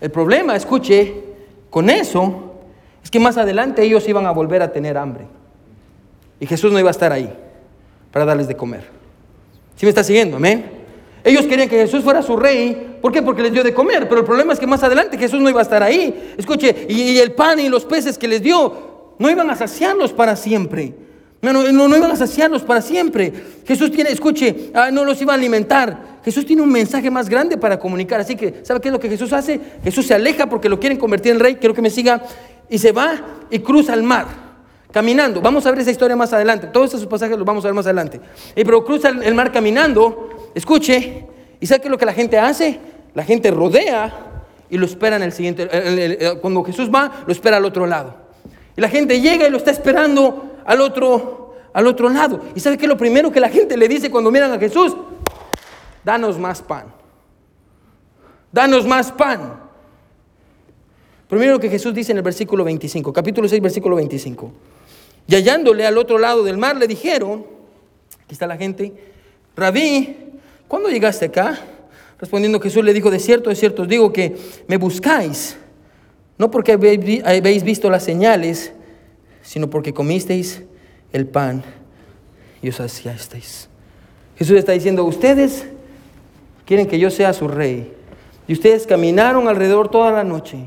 [0.00, 1.24] El problema, escuche,
[1.70, 2.54] con eso
[3.02, 5.26] es que más adelante ellos iban a volver a tener hambre.
[6.38, 7.32] Y Jesús no iba a estar ahí
[8.12, 8.97] para darles de comer.
[9.78, 10.38] ¿Sí me está siguiendo?
[10.38, 10.64] Amén.
[11.22, 12.96] Ellos querían que Jesús fuera su rey.
[13.00, 13.22] ¿Por qué?
[13.22, 14.08] Porque les dio de comer.
[14.08, 16.34] Pero el problema es que más adelante Jesús no iba a estar ahí.
[16.36, 20.34] Escuche, y, el pan y los peces que les dio no iban a saciarlos para
[20.34, 20.94] siempre.
[21.40, 23.32] No, no, no, iban a saciarlos para siempre.
[23.64, 26.18] Jesús tiene, escuche, ah, no los iba a alimentar.
[26.24, 28.20] Jesús tiene un mensaje más grande para comunicar.
[28.20, 29.60] Así que, ¿sabe qué es lo que Jesús hace?
[29.84, 31.54] Jesús se aleja porque lo quieren convertir en rey.
[31.54, 32.20] Quiero que me siga.
[32.68, 34.47] Y se va y cruza el mar.
[34.92, 35.40] Caminando.
[35.40, 36.66] Vamos a ver esa historia más adelante.
[36.68, 38.20] Todos esos pasajes los vamos a ver más adelante.
[38.56, 40.50] Y pero cruza el mar caminando.
[40.54, 41.26] Escuche.
[41.60, 42.80] ¿Y sabe qué es lo que la gente hace?
[43.14, 45.68] La gente rodea y lo espera en el siguiente.
[46.40, 48.14] Cuando Jesús va, lo espera al otro lado.
[48.76, 52.40] Y la gente llega y lo está esperando al otro, al otro lado.
[52.54, 54.96] ¿Y sabe qué es lo primero que la gente le dice cuando miran a Jesús?
[56.04, 56.86] Danos más pan.
[58.52, 59.60] Danos más pan.
[61.28, 64.52] Primero lo que Jesús dice en el versículo 25, capítulo 6, versículo 25.
[65.28, 67.46] Y hallándole al otro lado del mar, le dijeron,
[68.24, 68.92] aquí está la gente,
[69.54, 70.16] Rabí,
[70.66, 71.60] ¿cuándo llegaste acá?
[72.18, 75.56] Respondiendo Jesús le dijo, de cierto, de cierto, os digo que me buscáis,
[76.38, 78.72] no porque habéis visto las señales,
[79.42, 80.62] sino porque comisteis
[81.12, 81.62] el pan
[82.62, 83.68] y os saciasteis.
[84.36, 85.66] Jesús está diciendo, ustedes
[86.64, 87.92] quieren que yo sea su rey.
[88.46, 90.58] Y ustedes caminaron alrededor toda la noche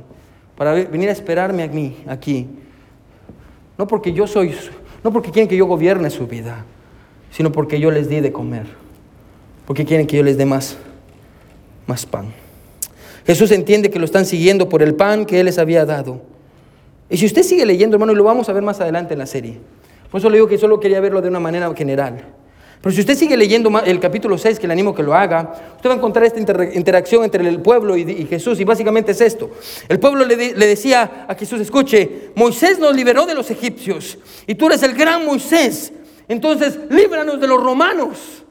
[0.55, 2.47] para venir a esperarme a mí aquí.
[3.82, 4.53] No porque yo soy,
[5.03, 6.65] no porque quieren que yo gobierne su vida,
[7.32, 8.67] sino porque yo les di de comer.
[9.65, 10.77] Porque quieren que yo les dé más,
[11.88, 12.32] más pan.
[13.25, 16.21] Jesús entiende que lo están siguiendo por el pan que Él les había dado.
[17.09, 19.25] Y si usted sigue leyendo, hermano, y lo vamos a ver más adelante en la
[19.25, 19.57] serie.
[20.11, 22.23] Por eso le digo que solo quería verlo de una manera general.
[22.82, 25.89] Pero si usted sigue leyendo el capítulo 6, que le animo que lo haga, usted
[25.89, 28.59] va a encontrar esta interacción entre el pueblo y, Jesús.
[28.59, 29.51] Y básicamente es esto.
[29.88, 34.17] El pueblo le, le, decía a Jesús, escuche, Moisés nos liberó de los egipcios.
[34.47, 35.93] Y tú eres el gran Moisés.
[36.27, 38.43] Entonces, líbranos de los romanos.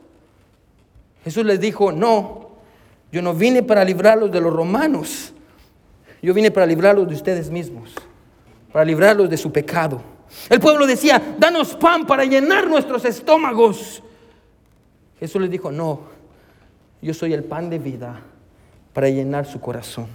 [1.25, 2.51] Jesús les dijo, no,
[3.11, 5.33] yo no vine para librarlos de los romanos.
[6.23, 7.95] Yo vine para librarlos de ustedes mismos
[8.73, 10.01] para librarlos de su pecado.
[10.49, 14.03] El pueblo decía, danos pan para llenar nuestros estómagos.
[15.21, 16.01] Jesús les dijo, no,
[17.03, 18.23] yo soy el pan de vida
[18.95, 20.07] para llenar su corazón.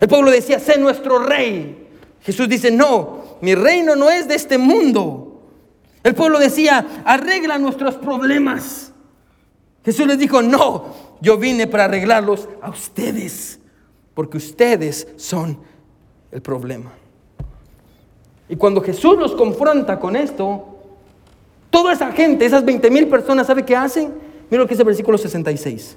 [0.00, 1.88] El pueblo decía, sé nuestro rey.
[2.22, 5.42] Jesús dice, no, mi reino no es de este mundo.
[6.02, 8.92] El pueblo decía, arregla nuestros problemas.
[9.84, 13.60] Jesús les dijo, no, yo vine para arreglarlos a ustedes,
[14.14, 15.58] porque ustedes son
[16.30, 16.92] el problema.
[18.48, 20.71] Y cuando Jesús los confronta con esto,
[21.72, 24.12] toda esa gente, esas 20 mil personas, ¿sabe qué hacen?
[24.50, 25.96] Mira lo que dice el versículo 66.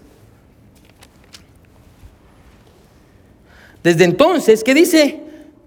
[3.84, 5.22] Desde entonces, ¿qué dice?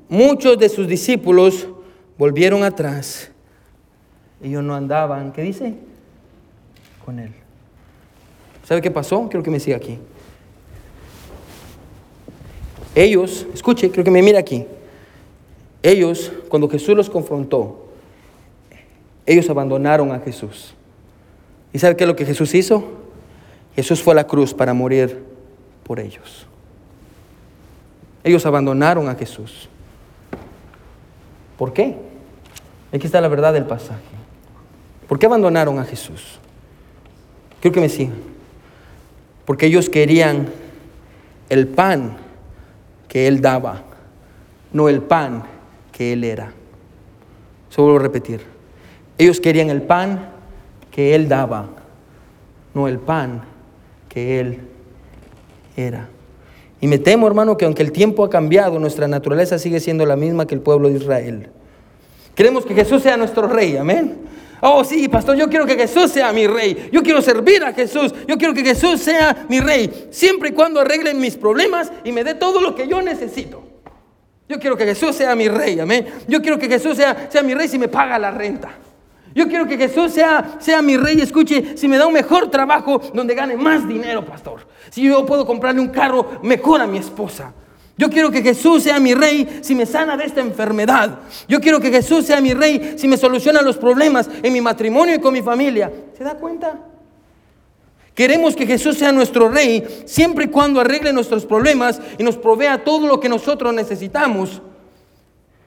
[0.09, 1.69] Muchos de sus discípulos
[2.17, 3.31] volvieron atrás
[4.43, 5.75] Ellos no andaban, ¿qué dice?
[7.05, 7.33] Con él.
[8.65, 9.29] ¿Sabe qué pasó?
[9.29, 9.99] Quiero que me siga aquí.
[12.95, 14.65] Ellos, escuche, creo que me mira aquí.
[15.83, 17.88] Ellos, cuando Jesús los confrontó,
[19.29, 20.74] ellos abandonaron a Jesús.
[21.70, 22.83] ¿Y sabe qué es lo que Jesús hizo?
[23.76, 25.22] Jesús fue a la cruz para morir
[25.85, 26.47] por ellos.
[28.24, 29.68] Ellos abandonaron a Jesús.
[31.59, 31.95] ¿Por qué?
[32.91, 34.01] Aquí está la verdad del pasaje.
[35.07, 36.39] ¿Por qué abandonaron a Jesús?
[37.61, 38.16] Quiero que me sigan.
[39.45, 40.49] Porque ellos querían
[41.51, 42.16] el pan
[43.09, 43.83] que Él daba,
[44.72, 45.43] no el pan
[45.93, 46.51] que Él era.
[47.68, 48.58] Solo vuelvo a repetir.
[49.19, 50.31] Ellos querían el pan
[50.91, 51.66] que Él daba,
[52.73, 53.43] no el pan
[54.09, 54.61] que Él
[55.77, 56.09] era.
[56.81, 60.16] Y me temo, hermano, que aunque el tiempo ha cambiado, nuestra naturaleza sigue siendo la
[60.16, 61.51] misma que el pueblo de Israel.
[62.37, 64.16] Queremos que Jesús sea nuestro rey, amén.
[64.61, 66.89] Oh, sí, pastor, yo quiero que Jesús sea mi rey.
[66.93, 68.14] Yo quiero servir a Jesús.
[68.27, 70.09] Yo quiero que Jesús sea mi rey.
[70.11, 73.62] Siempre y cuando arreglen mis problemas y me dé todo lo que yo necesito.
[74.49, 76.07] Yo quiero que Jesús sea mi rey, amén.
[76.27, 78.71] Yo quiero que Jesús sea, sea mi rey si me paga la renta.
[79.35, 81.20] Yo quiero que Jesús sea, sea mi rey.
[81.20, 84.66] Escuche, si me da un mejor trabajo donde gane más dinero, pastor.
[84.91, 87.53] Si yo puedo comprarle un carro mejor a mi esposa.
[87.99, 91.18] Yo quiero que Jesús sea mi rey si me sana de esta enfermedad.
[91.49, 95.16] Yo quiero que Jesús sea mi rey si me soluciona los problemas en mi matrimonio
[95.16, 95.93] y con mi familia.
[96.16, 96.79] ¿Se da cuenta?
[98.14, 102.85] Queremos que Jesús sea nuestro rey siempre y cuando arregle nuestros problemas y nos provea
[102.85, 104.62] todo lo que nosotros necesitamos.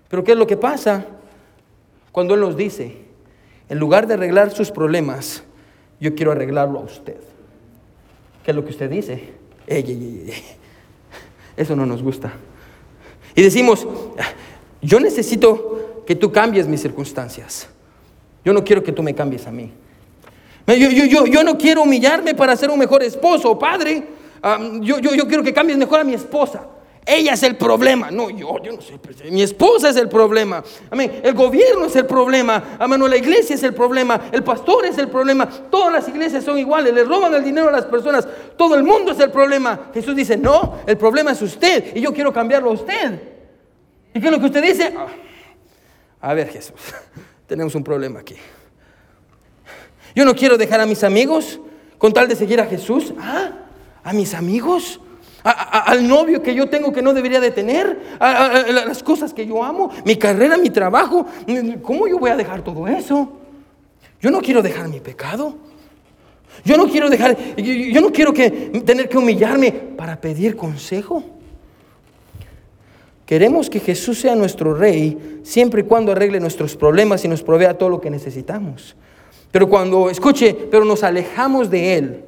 [0.07, 1.05] Pero ¿qué es lo que pasa?
[2.13, 3.10] Cuando Él nos dice,
[3.71, 5.43] en lugar de arreglar sus problemas,
[5.97, 7.15] yo quiero arreglarlo a usted.
[8.43, 9.29] ¿Qué es lo que usted dice?
[11.55, 12.33] Eso no nos gusta.
[13.33, 13.87] Y decimos,
[14.81, 17.69] yo necesito que tú cambies mis circunstancias.
[18.43, 19.71] Yo no quiero que tú me cambies a mí.
[20.67, 24.03] Yo, no quiero humillarme para ser un mejor esposo o padre.
[24.81, 26.67] yo, yo quiero que cambies mejor a mi esposa.
[27.05, 28.11] Ella es el problema.
[28.11, 28.99] No, yo, yo no soy
[29.31, 30.63] Mi esposa es el problema.
[30.89, 31.21] Amén.
[31.23, 32.77] El gobierno es el problema.
[32.77, 33.01] Amén.
[33.09, 34.29] La iglesia es el problema.
[34.31, 35.47] El pastor es el problema.
[35.47, 36.93] Todas las iglesias son iguales.
[36.93, 38.27] Le roban el dinero a las personas.
[38.55, 39.89] Todo el mundo es el problema.
[39.93, 41.95] Jesús dice, no, el problema es usted.
[41.95, 43.19] Y yo quiero cambiarlo a usted.
[44.13, 44.93] ¿Y qué es lo que usted dice?
[44.95, 45.07] Ah,
[46.29, 46.79] a ver, Jesús,
[47.47, 48.35] tenemos un problema aquí.
[50.13, 51.59] Yo no quiero dejar a mis amigos
[51.97, 53.11] con tal de seguir a Jesús.
[53.19, 53.51] Ah,
[54.03, 54.99] a mis amigos
[55.43, 59.63] al novio que yo tengo que no debería de tener, a, las cosas que yo
[59.63, 61.25] amo, mi carrera, mi trabajo.
[61.81, 63.33] ¿Cómo yo voy a dejar todo eso?
[64.21, 65.55] Yo no quiero dejar mi pecado.
[66.63, 68.51] Yo no quiero dejar, yo, no quiero que,
[68.85, 71.23] tener que humillarme para pedir consejo.
[73.25, 77.77] Queremos que Jesús sea nuestro rey siempre y cuando arregle nuestros problemas y nos provea
[77.77, 78.95] todo lo que necesitamos.
[79.51, 82.25] Pero cuando, escuche, pero nos alejamos de Él,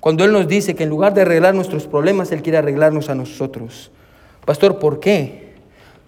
[0.00, 3.14] cuando Él nos dice que en lugar de arreglar nuestros problemas, Él quiere arreglarnos a
[3.14, 3.90] nosotros.
[4.44, 5.54] Pastor, ¿por qué?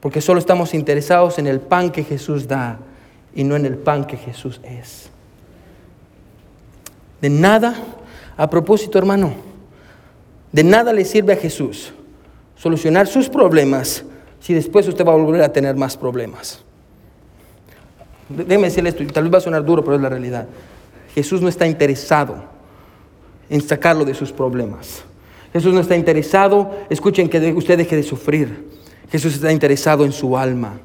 [0.01, 2.79] Porque solo estamos interesados en el pan que Jesús da
[3.35, 5.11] y no en el pan que Jesús es.
[7.21, 7.75] De nada,
[8.37, 9.35] a propósito hermano,
[10.51, 11.93] de nada le sirve a Jesús
[12.57, 14.05] solucionar sus problemas
[14.41, 16.63] si después usted va a volver a tener más problemas.
[18.29, 20.47] Déjeme decirle esto, tal vez va a sonar duro, pero es la realidad.
[21.15, 22.53] Jesús no está interesado
[23.53, 25.05] en sacarlo de sus problemas.
[25.53, 28.67] Jesús no está interesado, escuchen que usted deje de sufrir.
[29.11, 30.81] Jesús está interesado en su alma.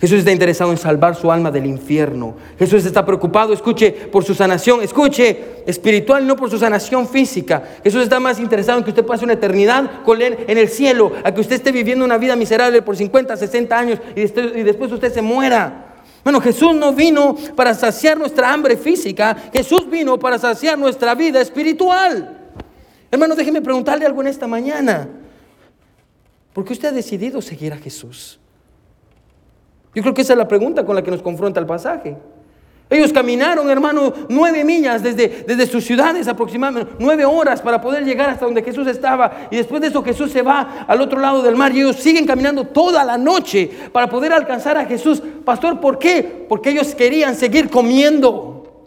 [0.00, 2.34] Jesús está interesado en salvar su alma del infierno.
[2.58, 7.62] Jesús está preocupado, escuche, por su sanación, escuche, espiritual, no por su sanación física.
[7.84, 11.12] Jesús está más interesado en que usted pase una eternidad con Él en el cielo,
[11.22, 14.22] a que usted esté viviendo una vida miserable por 50, 60 años y
[14.62, 15.87] después usted se muera.
[16.28, 21.40] Bueno, Jesús no vino para saciar nuestra hambre física, Jesús vino para saciar nuestra vida
[21.40, 22.50] espiritual.
[23.10, 25.08] Hermano, déjeme preguntarle algo en esta mañana.
[26.52, 28.38] ¿Por qué usted ha decidido seguir a Jesús?
[29.94, 32.18] Yo creo que esa es la pregunta con la que nos confronta el pasaje.
[32.90, 38.30] Ellos caminaron, hermano, nueve millas desde, desde sus ciudades aproximadamente, nueve horas para poder llegar
[38.30, 39.48] hasta donde Jesús estaba.
[39.50, 42.26] Y después de eso Jesús se va al otro lado del mar y ellos siguen
[42.26, 45.22] caminando toda la noche para poder alcanzar a Jesús.
[45.44, 46.46] Pastor, ¿por qué?
[46.48, 48.86] Porque ellos querían seguir comiendo.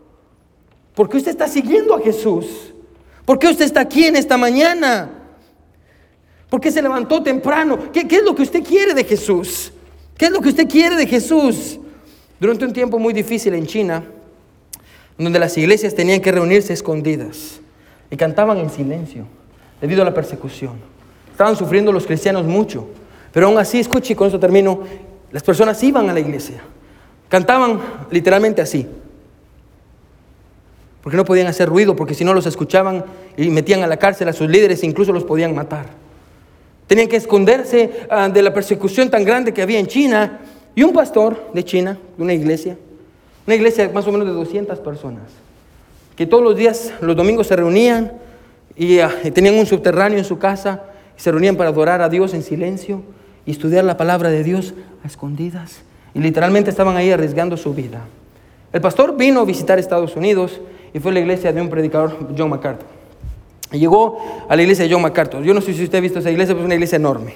[0.95, 2.73] ¿Por qué usted está siguiendo a Jesús?
[3.23, 5.11] ¿Por qué usted está aquí en esta mañana?
[6.49, 7.91] ¿Por qué se levantó temprano?
[7.93, 9.71] ¿Qué, qué es lo que usted quiere de Jesús?
[10.17, 11.79] ¿Qué es lo que usted quiere de Jesús?
[12.41, 14.03] Durante un tiempo muy difícil en China,
[15.15, 17.61] donde las iglesias tenían que reunirse escondidas
[18.09, 19.25] y cantaban en silencio
[19.79, 20.73] debido a la persecución.
[21.31, 22.87] Estaban sufriendo los cristianos mucho,
[23.31, 24.79] pero aún así, escuche, con eso termino,
[25.31, 26.63] las personas iban a la iglesia,
[27.29, 27.79] cantaban
[28.09, 28.87] literalmente así.
[31.03, 33.05] porque no podían hacer ruido, porque si no los escuchaban
[33.37, 35.85] y metían a la cárcel a sus líderes, incluso los podían matar.
[36.87, 40.39] Tenían que esconderse ah, de la persecución tan grande que había en China.
[40.75, 42.77] Y un pastor de China, de una iglesia,
[43.45, 45.23] una iglesia más o menos de 200 personas,
[46.15, 48.13] que todos los días, los domingos se reunían
[48.75, 50.83] y, ah, y tenían un subterráneo en su casa,
[51.17, 53.01] y se reunían para adorar a Dios en silencio
[53.45, 55.81] y estudiar la palabra de Dios a escondidas.
[56.13, 58.01] Y literalmente estaban ahí arriesgando su vida.
[58.71, 60.61] El pastor vino a visitar Estados Unidos
[60.93, 62.87] y fue a la iglesia de un predicador, John MacArthur.
[63.71, 64.17] Y llegó
[64.47, 65.43] a la iglesia de John MacArthur.
[65.43, 67.33] Yo no sé si usted ha visto esa iglesia, pero es una iglesia enorme.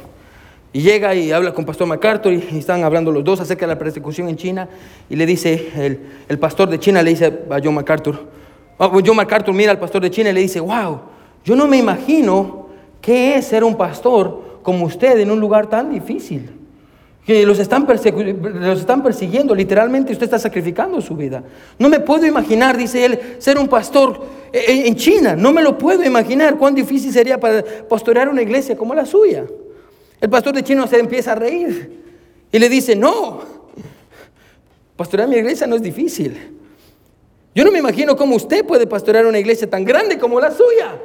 [0.75, 3.79] Y llega y habla con Pastor MacArthur y, están hablando los dos acerca de la
[3.79, 4.67] persecución en China.
[5.09, 8.27] Y le dice, el, el pastor de China le dice a John MacArthur,
[8.77, 10.99] oh, John MacArthur mira al pastor de China y le dice, wow,
[11.45, 12.67] yo no me imagino
[12.99, 16.49] qué es ser un pastor como usted en un lugar tan difícil
[17.25, 21.41] que los están, los están persiguiendo, literalmente usted está sacrificando su vida.
[21.79, 24.21] No me puedo imaginar, dice él, ser un pastor
[24.51, 28.93] en China, no me lo puedo imaginar cuán difícil sería para pastorear una iglesia como
[28.93, 29.45] la suya.
[30.21, 32.03] El pastor de China se empieza a reír
[32.51, 33.41] y le dice, no,
[34.95, 36.57] pastorear mi iglesia no es difícil.
[37.53, 40.99] Yo no me imagino cómo usted puede pastorear una iglesia tan grande como la suya.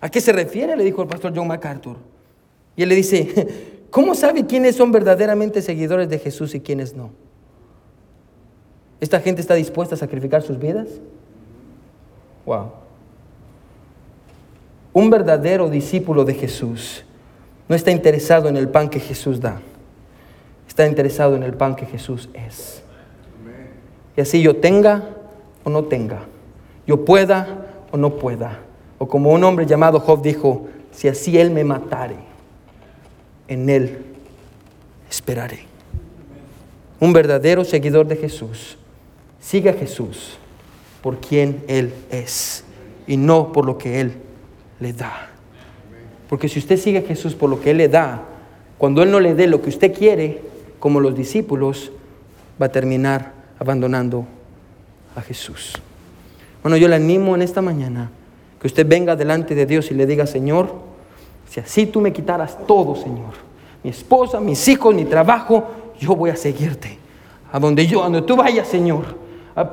[0.00, 0.76] ¿A qué se refiere?
[0.76, 1.96] Le dijo el pastor John MacArthur.
[2.74, 7.10] Y él le dice, ¿Cómo sabe quiénes son verdaderamente seguidores de Jesús y quiénes no?
[9.00, 10.88] ¿Esta gente está dispuesta a sacrificar sus vidas?
[12.46, 12.72] Wow.
[14.94, 17.04] Un verdadero discípulo de Jesús
[17.72, 19.62] no está interesado en el pan que Jesús da,
[20.68, 22.82] está interesado en el pan que Jesús es.
[24.14, 25.08] Y así yo tenga
[25.64, 26.20] o no tenga,
[26.86, 28.58] yo pueda o no pueda,
[28.98, 32.16] o como un hombre llamado Job dijo, si así él me matare
[33.48, 34.04] en Él
[35.08, 35.60] esperaré.
[37.00, 38.76] Un verdadero seguidor de Jesús
[39.40, 40.36] sigue a Jesús
[41.00, 42.64] por quien Él es
[43.06, 44.12] y no por lo que Él
[44.78, 45.31] le da.
[46.32, 48.22] Porque si usted sigue a Jesús por lo que Él le da,
[48.78, 50.40] cuando Él no le dé lo que usted quiere,
[50.78, 51.92] como los discípulos,
[52.60, 54.24] va a terminar abandonando
[55.14, 55.74] a Jesús.
[56.62, 58.10] Bueno, yo le animo en esta mañana
[58.58, 60.74] que usted venga delante de Dios y le diga, Señor,
[61.50, 63.34] si así tú me quitaras todo, Señor,
[63.84, 65.66] mi esposa, mis hijos, mi trabajo,
[66.00, 66.96] yo voy a seguirte.
[67.52, 69.18] A donde yo, donde tú vayas, Señor.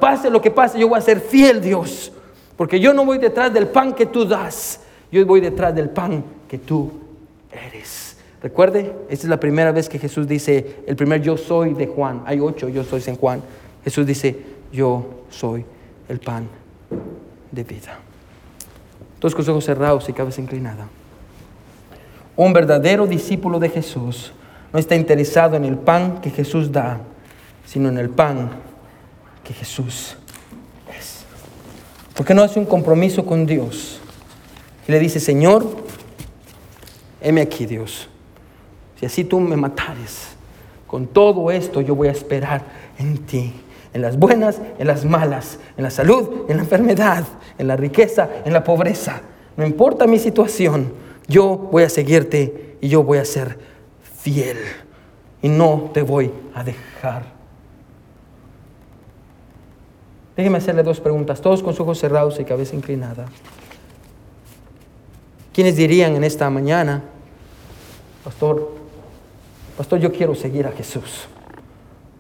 [0.01, 2.12] Pase lo que pase, yo voy a ser fiel, Dios.
[2.57, 6.38] Porque yo no voy detrás del pan que tú das, yo voy detrás del pan
[6.50, 6.91] que tú
[7.52, 8.18] eres.
[8.41, 12.24] Recuerde, esta es la primera vez que Jesús dice, el primer yo soy de Juan.
[12.26, 13.41] Hay ocho yo soy en Juan.
[13.84, 14.38] Jesús dice,
[14.72, 15.66] yo soy
[16.08, 16.47] el pan
[17.52, 18.00] de vida.
[19.20, 20.88] Todos con ojos cerrados y cabeza inclinada.
[22.36, 24.32] Un verdadero discípulo de Jesús
[24.72, 27.02] no está interesado en el pan que Jesús da,
[27.66, 28.52] sino en el pan
[29.43, 30.16] que Jesús
[30.97, 31.26] es.
[32.16, 34.00] ¿Por qué no hace un compromiso con Dios?
[34.88, 35.66] Y le dice, Señor,
[37.22, 38.10] heme aquí, Dios.
[39.00, 40.30] Si así tú me matares,
[40.88, 42.64] con todo esto yo voy a esperar
[42.98, 43.54] en ti.
[43.94, 47.26] En las buenas, en las malas, en la salud, en la enfermedad,
[47.58, 49.22] en la riqueza, en la pobreza.
[49.58, 50.94] No importa mi situación,
[51.28, 53.58] yo voy a seguirte y yo voy a ser
[54.22, 54.58] fiel
[55.42, 57.24] y no te voy a dejar.
[60.36, 63.26] Déjeme hacerle dos preguntas, todos con sus ojos cerrados y cabeza inclinada.
[65.60, 67.03] ¿Quiénes dirían en esta mañana,
[68.24, 68.76] pastor,
[69.76, 71.28] pastor, yo quiero seguir a Jesús?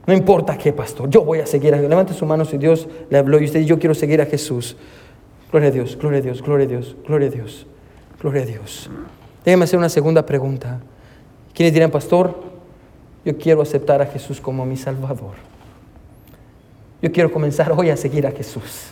[0.05, 1.89] No importa qué, pastor, yo voy a seguir a Jesús.
[1.89, 4.75] Levante su mano si Dios le habló y usted, yo quiero seguir a Jesús.
[5.53, 7.65] Gloria a Dios, gloria a Dios, gloria a Dios, gloria a Dios.
[8.21, 8.89] Gloria a Dios.
[9.45, 10.81] Déjeme hacer una segunda pregunta.
[11.53, 12.35] ¿Quiénes dirán, pastor?
[13.23, 15.35] Yo quiero aceptar a Jesús como mi Salvador.
[17.01, 18.91] Yo quiero comenzar hoy a seguir a Jesús.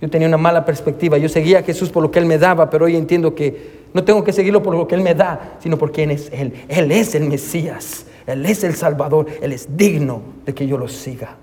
[0.00, 1.18] Yo tenía una mala perspectiva.
[1.18, 4.04] Yo seguía a Jesús por lo que Él me daba, pero hoy entiendo que no
[4.04, 6.52] tengo que seguirlo por lo que Él me da, sino por quién es Él.
[6.68, 8.06] Él es el Mesías.
[8.26, 9.26] Él es el Salvador.
[9.40, 11.36] Él es digno de que yo lo siga.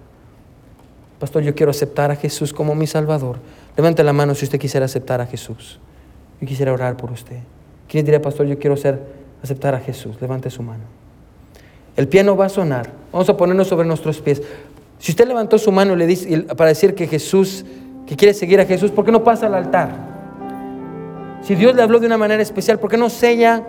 [1.19, 3.37] Pastor, yo quiero aceptar a Jesús como mi Salvador.
[3.75, 5.79] Levante la mano si usted quisiera aceptar a Jesús.
[6.39, 7.39] Yo quisiera orar por usted.
[7.87, 8.99] ¿Quién diría, pastor, yo quiero ser,
[9.43, 10.15] aceptar a Jesús?
[10.21, 10.83] Levante su mano.
[11.95, 12.91] El piano va a sonar.
[13.11, 14.41] Vamos a ponernos sobre nuestros pies.
[14.99, 17.65] Si usted levantó su mano le dice, para decir que Jesús,
[18.05, 19.89] que quiere seguir a Jesús, ¿por qué no pasa al altar?
[21.41, 23.63] Si Dios le habló de una manera especial, ¿por qué no sella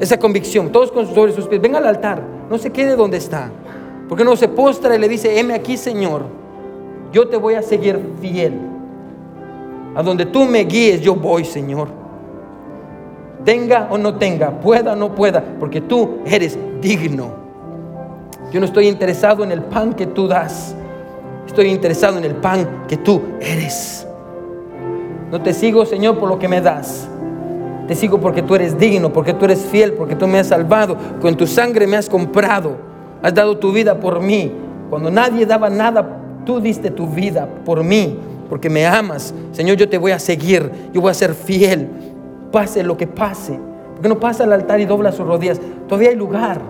[0.00, 0.70] esa convicción?
[0.72, 1.60] Todos con sobre sus pies.
[1.60, 2.22] Venga al altar.
[2.50, 3.50] No se quede donde está.
[4.08, 6.22] ¿Por qué no se postra y le dice, heme aquí, Señor?
[7.12, 8.52] Yo te voy a seguir fiel.
[9.94, 11.88] A donde tú me guíes, yo voy, Señor.
[13.44, 17.30] Tenga o no tenga, pueda o no pueda, porque tú eres digno.
[18.50, 20.74] Yo no estoy interesado en el pan que tú das.
[21.46, 24.06] Estoy interesado en el pan que tú eres.
[25.30, 27.08] No te sigo, Señor, por lo que me das.
[27.86, 30.96] Te sigo porque tú eres digno, porque tú eres fiel, porque tú me has salvado,
[31.20, 32.76] con tu sangre me has comprado.
[33.22, 34.52] Has dado tu vida por mí.
[34.88, 38.18] Cuando nadie daba nada, tú diste tu vida por mí,
[38.48, 39.34] porque me amas.
[39.52, 41.88] Señor, yo te voy a seguir, yo voy a ser fiel,
[42.50, 43.58] pase lo que pase.
[43.94, 45.60] Porque no pasa al altar y dobla sus rodillas.
[45.88, 46.60] Todavía hay lugar.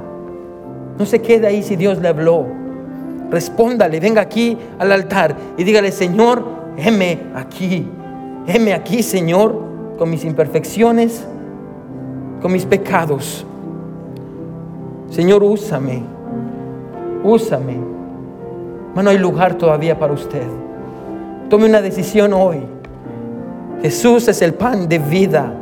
[0.98, 2.63] No se quede ahí si Dios le habló.
[3.30, 6.44] Respóndale, venga aquí al altar y dígale, Señor,
[6.76, 7.88] heme aquí.
[8.46, 9.60] Heme aquí, Señor,
[9.98, 11.26] con mis imperfecciones,
[12.40, 13.46] con mis pecados.
[15.10, 16.02] Señor, úsame.
[17.22, 17.76] Úsame.
[18.94, 20.46] No hay lugar todavía para usted.
[21.48, 22.58] Tome una decisión hoy.
[23.82, 25.52] Jesús es el pan de vida.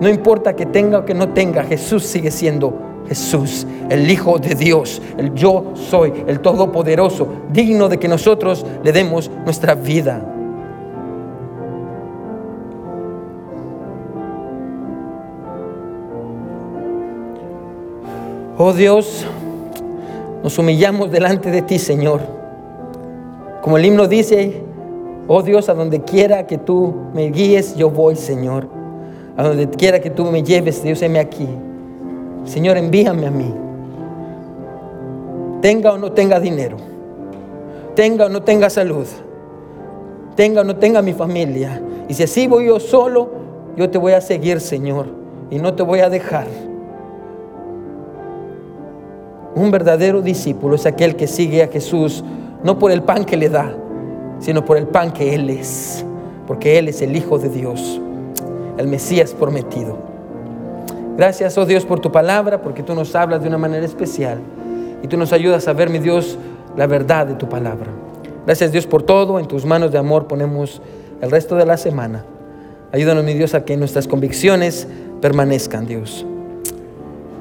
[0.00, 4.54] No importa que tenga o que no tenga, Jesús sigue siendo Jesús, el Hijo de
[4.54, 10.34] Dios, el yo soy, el Todopoderoso, digno de que nosotros le demos nuestra vida.
[18.58, 19.24] Oh Dios,
[20.42, 22.20] nos humillamos delante de ti, Señor.
[23.62, 24.62] Como el himno dice,
[25.28, 28.68] oh Dios, a donde quiera que tú me guíes, yo voy, Señor.
[29.36, 31.48] A donde quiera que tú me lleves, Dios, heme aquí.
[32.44, 33.54] Señor, envíame a mí.
[35.60, 36.76] Tenga o no tenga dinero.
[37.94, 39.06] Tenga o no tenga salud.
[40.36, 41.82] Tenga o no tenga mi familia.
[42.08, 43.30] Y si así voy yo solo,
[43.76, 45.06] yo te voy a seguir, Señor.
[45.50, 46.46] Y no te voy a dejar.
[49.54, 52.24] Un verdadero discípulo es aquel que sigue a Jesús
[52.62, 53.74] no por el pan que le da,
[54.40, 56.04] sino por el pan que Él es.
[56.46, 58.00] Porque Él es el Hijo de Dios
[58.78, 59.98] el Mesías prometido.
[61.18, 64.38] Gracias, oh Dios, por tu palabra, porque tú nos hablas de una manera especial
[65.02, 66.38] y tú nos ayudas a ver, mi Dios,
[66.76, 67.88] la verdad de tu palabra.
[68.46, 69.40] Gracias, Dios, por todo.
[69.40, 70.80] En tus manos de amor ponemos
[71.20, 72.24] el resto de la semana.
[72.92, 74.86] Ayúdanos, mi Dios, a que nuestras convicciones
[75.20, 76.24] permanezcan, Dios.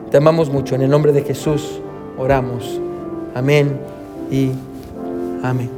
[0.10, 0.74] Te amamos mucho.
[0.74, 1.80] En el nombre de Jesús
[2.18, 2.82] oramos.
[3.36, 3.80] Amén
[4.32, 4.54] y
[5.44, 5.77] amén.